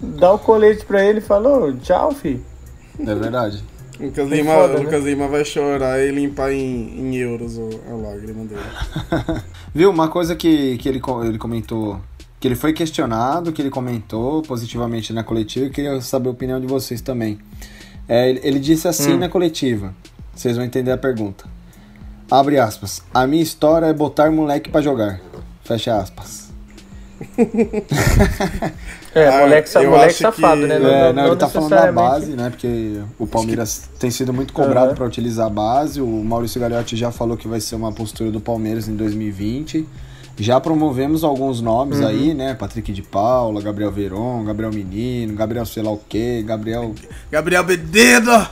[0.00, 2.42] Dá o colete pra ele e falou, tchau, filho.
[2.98, 3.62] É verdade.
[4.00, 4.78] Lucas Lima, foda, né?
[4.84, 8.62] Lucas Lima vai chorar e limpar em, em euros o- a lágrima dele.
[9.74, 12.00] Viu, uma coisa que, que ele, ele comentou,
[12.40, 16.60] que ele foi questionado, que ele comentou positivamente na coletiva, e queria saber a opinião
[16.60, 17.38] de vocês também.
[18.08, 19.18] É, ele, disse assim Hum.
[19.18, 19.94] na coletiva,
[20.34, 21.44] vocês vão entender a pergunta.
[22.30, 23.02] Abre aspas.
[23.12, 25.20] A minha história é botar moleque pra jogar.
[25.64, 26.48] Fecha aspas.
[29.14, 31.08] É, Ah, moleque, moleque acho safado, que- né?
[31.08, 32.50] É, não, ele tá falando da base, né?
[32.50, 34.94] Porque o Palmeiras tem sido muito cobrado Aham.
[34.94, 36.00] para utilizar a base.
[36.00, 39.86] O Maurício Gagliotti já falou que vai ser uma postura do Palmeiras em 2020.
[40.38, 42.06] Já promovemos alguns nomes Uhum.
[42.06, 42.54] aí, né?
[42.54, 46.94] Patrick de Paula, Gabriel Veron, Gabriel Menino, Gabriel sei lá o quê, Gabriel.
[47.30, 48.46] Gabriel Bededo!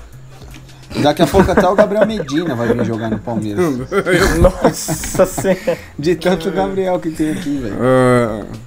[1.02, 3.76] Daqui a pouco até o Gabriel Medina vai vir jogar no Palmeiras.
[4.40, 5.76] Nossa senhora.
[5.98, 7.76] De tanto Gabriel que tem aqui, velho.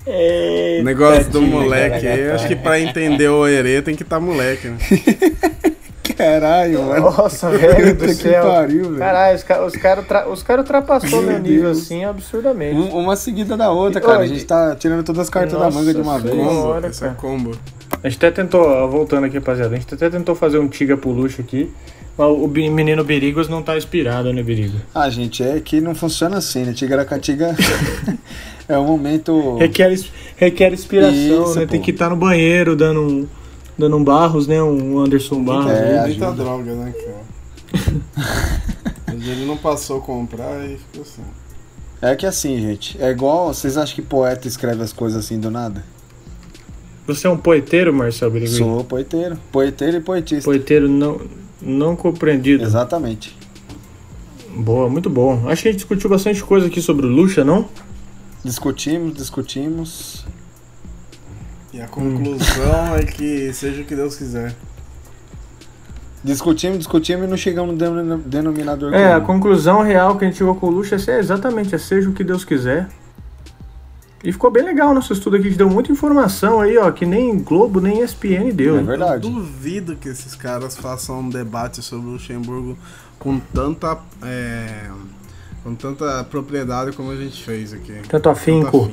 [0.05, 4.67] Eita, negócio do moleque aí, acho que pra entender o Herê tem que estar moleque,
[4.67, 4.77] né?
[6.23, 7.01] Caralho, mano.
[7.11, 8.43] Nossa, velho do céu.
[8.43, 8.97] pariu, velho.
[8.97, 11.77] Caralho, os caras os cara tra- os cara ultrapassou Meu meu nível Deus.
[11.79, 12.75] assim absurdamente.
[12.75, 14.19] Um- uma seguida da outra, cara.
[14.19, 16.35] ó, A gente tá tirando todas as cartas da Nossa manga de uma vez.
[16.35, 17.13] Combo, cara.
[17.15, 17.51] combo.
[18.03, 21.09] A gente até tentou, voltando aqui, rapaziada, a gente até tentou fazer um Tiga pro
[21.09, 21.71] luxo aqui,
[22.17, 24.75] O bi- menino Berigos não tá inspirado, né, Berigo?
[24.93, 26.73] Ah, gente, é que não funciona assim, né?
[26.73, 27.55] Tigaracatiga
[28.67, 29.55] é um momento.
[29.57, 29.97] Requer,
[30.35, 31.13] requer inspiração,
[31.45, 31.65] Isso, né?
[31.65, 31.71] pô.
[31.71, 33.27] Tem que estar no banheiro dando um,
[33.79, 34.61] dando um Barros, né?
[34.61, 35.71] Um Anderson Barros.
[35.71, 36.05] É?
[36.05, 36.43] Muita ajuda.
[36.43, 37.23] droga, né, cara?
[39.07, 41.23] Mas ele não passou a comprar e ficou assim.
[42.01, 43.53] É que assim, gente, é igual.
[43.53, 45.83] Vocês acham que poeta escreve as coisas assim do nada?
[47.07, 48.57] Você é um poeteiro, Marcelo Berigui?
[48.57, 49.39] Sou poeteiro.
[49.51, 50.43] Poeteiro e poetista.
[50.43, 51.19] Poeteiro não,
[51.61, 52.63] não compreendido.
[52.63, 53.35] Exatamente.
[54.55, 55.47] Boa, muito bom.
[55.47, 57.67] Acho que a gente discutiu bastante coisa aqui sobre o Lucha, não?
[58.43, 60.25] Discutimos, discutimos.
[61.73, 64.55] E a conclusão é que seja o que Deus quiser.
[66.23, 69.39] Discutimos, discutimos e não chegamos no denom- denominador É, a comum.
[69.39, 72.23] conclusão real que a gente chegou com o Lucha é exatamente, é seja o que
[72.23, 72.89] Deus quiser.
[74.21, 76.91] E ficou bem legal o nosso estudo aqui, a gente deu muita informação aí, ó,
[76.91, 78.77] que nem Globo, nem ESPN deu.
[78.77, 79.25] É verdade.
[79.27, 82.77] Eu duvido que esses caras façam um debate sobre o Luxemburgo
[83.17, 83.97] com tanta.
[84.23, 84.89] é,
[85.63, 87.93] com tanta propriedade como a gente fez aqui.
[87.93, 88.91] Tanto Tanto afinco.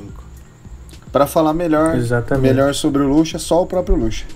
[1.17, 2.43] Pra falar melhor, Exatamente.
[2.53, 4.27] melhor sobre o Luxa, só o próprio Luxa.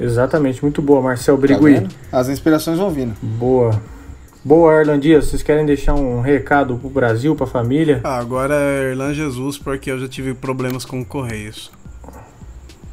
[0.00, 1.74] Exatamente, muito boa, Marcel Tá Brigui.
[1.74, 1.94] vendo?
[2.10, 3.14] As inspirações vão vindo.
[3.22, 3.80] boa.
[4.44, 8.00] Boa, Arlan Dias, vocês querem deixar um recado pro Brasil, pra família?
[8.02, 11.70] Ah, agora é Erlan Jesus, porque eu já tive problemas com Correios.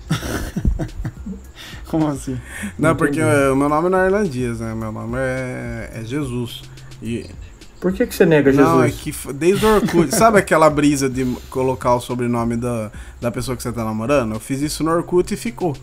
[1.90, 2.40] Como assim?
[2.78, 4.76] Não, porque o meu nome não é Erlan Dias, né?
[4.76, 6.64] Meu nome é, é Jesus.
[7.02, 7.26] E,
[7.86, 9.00] Por que, que você nega Não, é Jesus?
[9.04, 12.90] que desde o Orkut, sabe aquela brisa de colocar o sobrenome da,
[13.22, 14.34] da pessoa que você tá namorando?
[14.34, 15.78] Eu fiz isso no Orkut e ficou.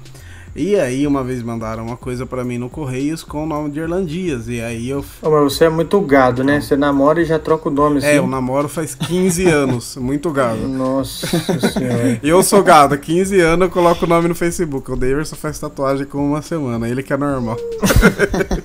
[0.56, 3.78] E aí, uma vez mandaram uma coisa pra mim no Correios com o nome de
[3.78, 4.48] Erlan Dias.
[4.48, 5.04] E aí eu.
[5.22, 6.60] Ô, mas você é muito gado, né?
[6.60, 8.08] Você namora e já troca o nome assim.
[8.08, 9.96] É, eu namoro faz 15 anos.
[9.96, 10.66] Muito gado.
[10.66, 11.28] Nossa
[11.70, 12.18] senhora.
[12.20, 14.90] Eu sou gado, há 15 anos eu coloco o nome no Facebook.
[14.90, 17.56] O Daverson faz tatuagem com uma semana, ele que é normal.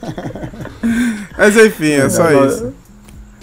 [1.38, 2.74] Mas enfim, é só isso.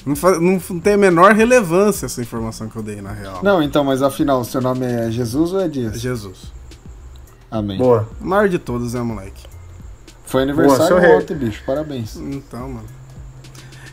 [0.06, 3.40] Não, não tem a menor relevância essa informação que eu dei, na real.
[3.42, 5.98] Não, então, mas afinal, o seu nome é Jesus ou é Dias?
[6.00, 6.52] Jesus.
[7.50, 7.78] Amém.
[7.78, 8.08] Boa.
[8.20, 9.44] O maior de todos, né, moleque?
[10.26, 11.16] Foi aniversário Boa, seu rei.
[11.16, 11.62] ontem, bicho.
[11.64, 12.16] Parabéns.
[12.16, 12.86] Então, mano.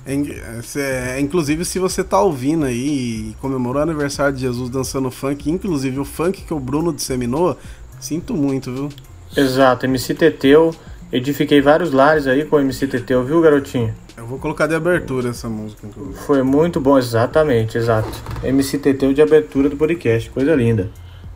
[0.06, 4.70] É é, cê- inclusive, se você tá ouvindo aí e comemorou o aniversário de Jesus
[4.70, 7.56] dançando funk, inclusive o funk que o Bruno disseminou,
[8.00, 8.90] sinto muito, viu?
[9.38, 10.74] Exato, MC Teteu.
[11.12, 13.94] Edifiquei vários lares aí com o MC Teteu, viu, garotinho?
[14.32, 16.18] Vou colocar de abertura essa música, inclusive.
[16.20, 18.08] Foi muito bom, exatamente, exato.
[18.42, 20.90] MC Teteu de abertura do podcast, coisa linda.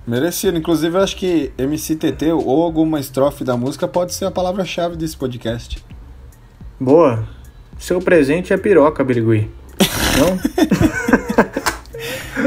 [0.08, 0.58] Merecido.
[0.58, 5.18] Inclusive, eu acho que MCTT ou alguma estrofe da música pode ser a palavra-chave desse
[5.18, 5.84] podcast.
[6.80, 7.28] Boa.
[7.78, 9.52] Seu presente é piroca, Birigui.
[10.18, 10.38] Não?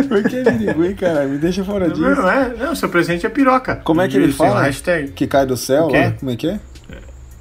[0.09, 1.27] Por que Birigui, cara?
[1.27, 2.01] Me deixa fora disso.
[2.01, 3.77] não, é, não, seu presente é piroca.
[3.85, 4.63] Como é que ele fala?
[4.63, 5.13] Hashtag.
[5.13, 6.13] Que cai do céu lá?
[6.13, 6.59] Como é que é?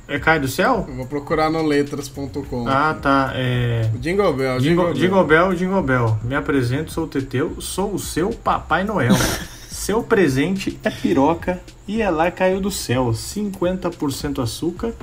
[0.08, 0.86] É cai do céu?
[0.88, 2.66] Eu vou procurar no letras.com.
[2.66, 3.34] Ah, tá.
[3.36, 3.90] É.
[4.00, 6.18] Jingle Bell, Jingle, Jingle, Jingle Bell, Jingle Bell.
[6.24, 9.14] Me apresento, sou o Teteu, sou o seu Papai Noel.
[9.70, 13.12] seu presente é piroca e ela caiu do céu.
[13.12, 14.94] 50% açúcar,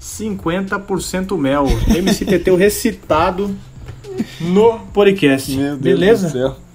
[0.00, 1.66] 50% mel.
[1.94, 3.54] MC Teteu recitado
[4.40, 5.56] no podcast.
[5.56, 6.26] Meu Deus Beleza?
[6.26, 6.67] do céu.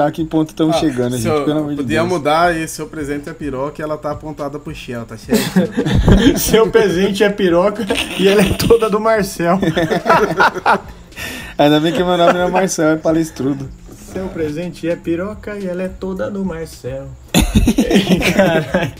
[0.00, 1.22] Ah, que ponto estamos Ah, chegando, gente?
[1.22, 2.08] seu- Pelo amor de Podia Deus.
[2.08, 5.42] mudar e seu presente é piroca e ela tá apontada pro Shell, tá certo?
[6.38, 7.84] seu presente é piroca
[8.18, 9.58] e ela é toda do Marcel.
[11.58, 13.68] Ainda bem que meu nome não é Marcel, é palestrudo.
[14.12, 17.08] Seu presente é piroca e ela é toda do Marcel.
[18.36, 18.92] Caralho.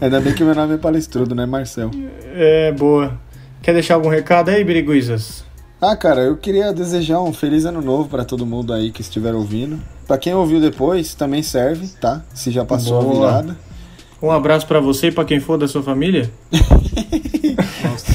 [0.00, 1.90] Ainda bem que meu nome é palestrudo, não é Marcel.
[2.34, 3.12] É, boa.
[3.62, 5.44] Quer deixar algum recado aí, Biriguizas?
[5.84, 9.34] Ah, cara, eu queria desejar um feliz ano novo pra todo mundo aí que estiver
[9.34, 9.80] ouvindo.
[10.06, 12.22] Pra quem ouviu depois, também serve, tá?
[12.32, 13.14] Se já passou a Boa.
[13.42, 13.56] virada.
[14.22, 16.30] Um abraço pra você e pra quem for da sua família.
[17.82, 18.12] Nossa,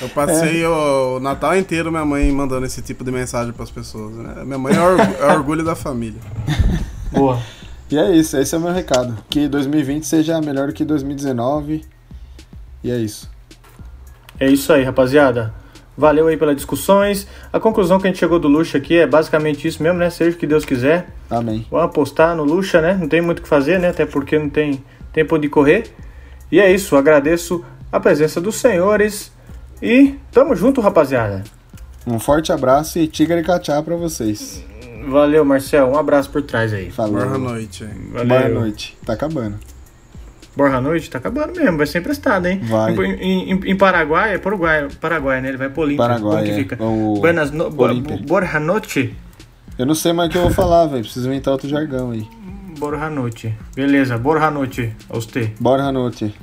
[0.00, 4.14] eu passei o, o Natal inteiro minha mãe mandando esse tipo de mensagem pras pessoas.
[4.14, 4.44] Né?
[4.44, 6.20] Minha mãe é, orgu- é orgulho da família.
[7.10, 7.40] Boa.
[7.90, 9.18] E é isso, esse é o meu recado.
[9.28, 11.84] Que 2020 seja melhor do que 2019.
[12.84, 13.28] E é isso.
[14.38, 15.52] É isso aí, rapaziada.
[16.00, 17.26] Valeu aí pelas discussões.
[17.52, 20.08] A conclusão que a gente chegou do Luxa aqui é basicamente isso mesmo, né?
[20.08, 21.08] Seja o que Deus quiser.
[21.28, 21.66] Amém.
[21.70, 22.96] Vamos apostar no Luxa, né?
[22.98, 23.90] Não tem muito o que fazer, né?
[23.90, 24.82] Até porque não tem
[25.12, 25.92] tempo de correr.
[26.50, 29.30] E é isso, agradeço a presença dos senhores.
[29.82, 31.44] E tamo junto, rapaziada.
[32.06, 34.64] Um forte abraço e tigre cachá pra vocês.
[35.06, 35.86] Valeu, Marcel.
[35.86, 36.90] Um abraço por trás aí.
[36.90, 37.20] Falou.
[37.26, 37.84] Boa noite.
[38.10, 38.26] Valeu.
[38.26, 38.96] Boa noite.
[39.04, 39.58] Tá acabando.
[40.56, 42.60] Borra Noite tá acabando mesmo, vai ser emprestado, hein?
[42.64, 42.92] Vai.
[42.94, 45.48] Em, em- em Paraguai, é Paraguai, Paraguai, né?
[45.48, 46.06] Ele vai pro Olímpia.
[46.06, 46.54] Paraguai, que é.
[46.54, 46.82] fica?
[46.82, 47.70] O- Buenas no...
[47.70, 49.14] Borja Noite?
[49.78, 51.02] Eu não sei mais o que eu vou falar, velho.
[51.02, 52.26] Preciso inventar outro jargão aí.
[52.78, 53.54] Borja Noite.
[53.74, 54.92] Beleza, Borja Noite.
[55.08, 55.52] A você.
[55.60, 56.34] Bora, Ranute.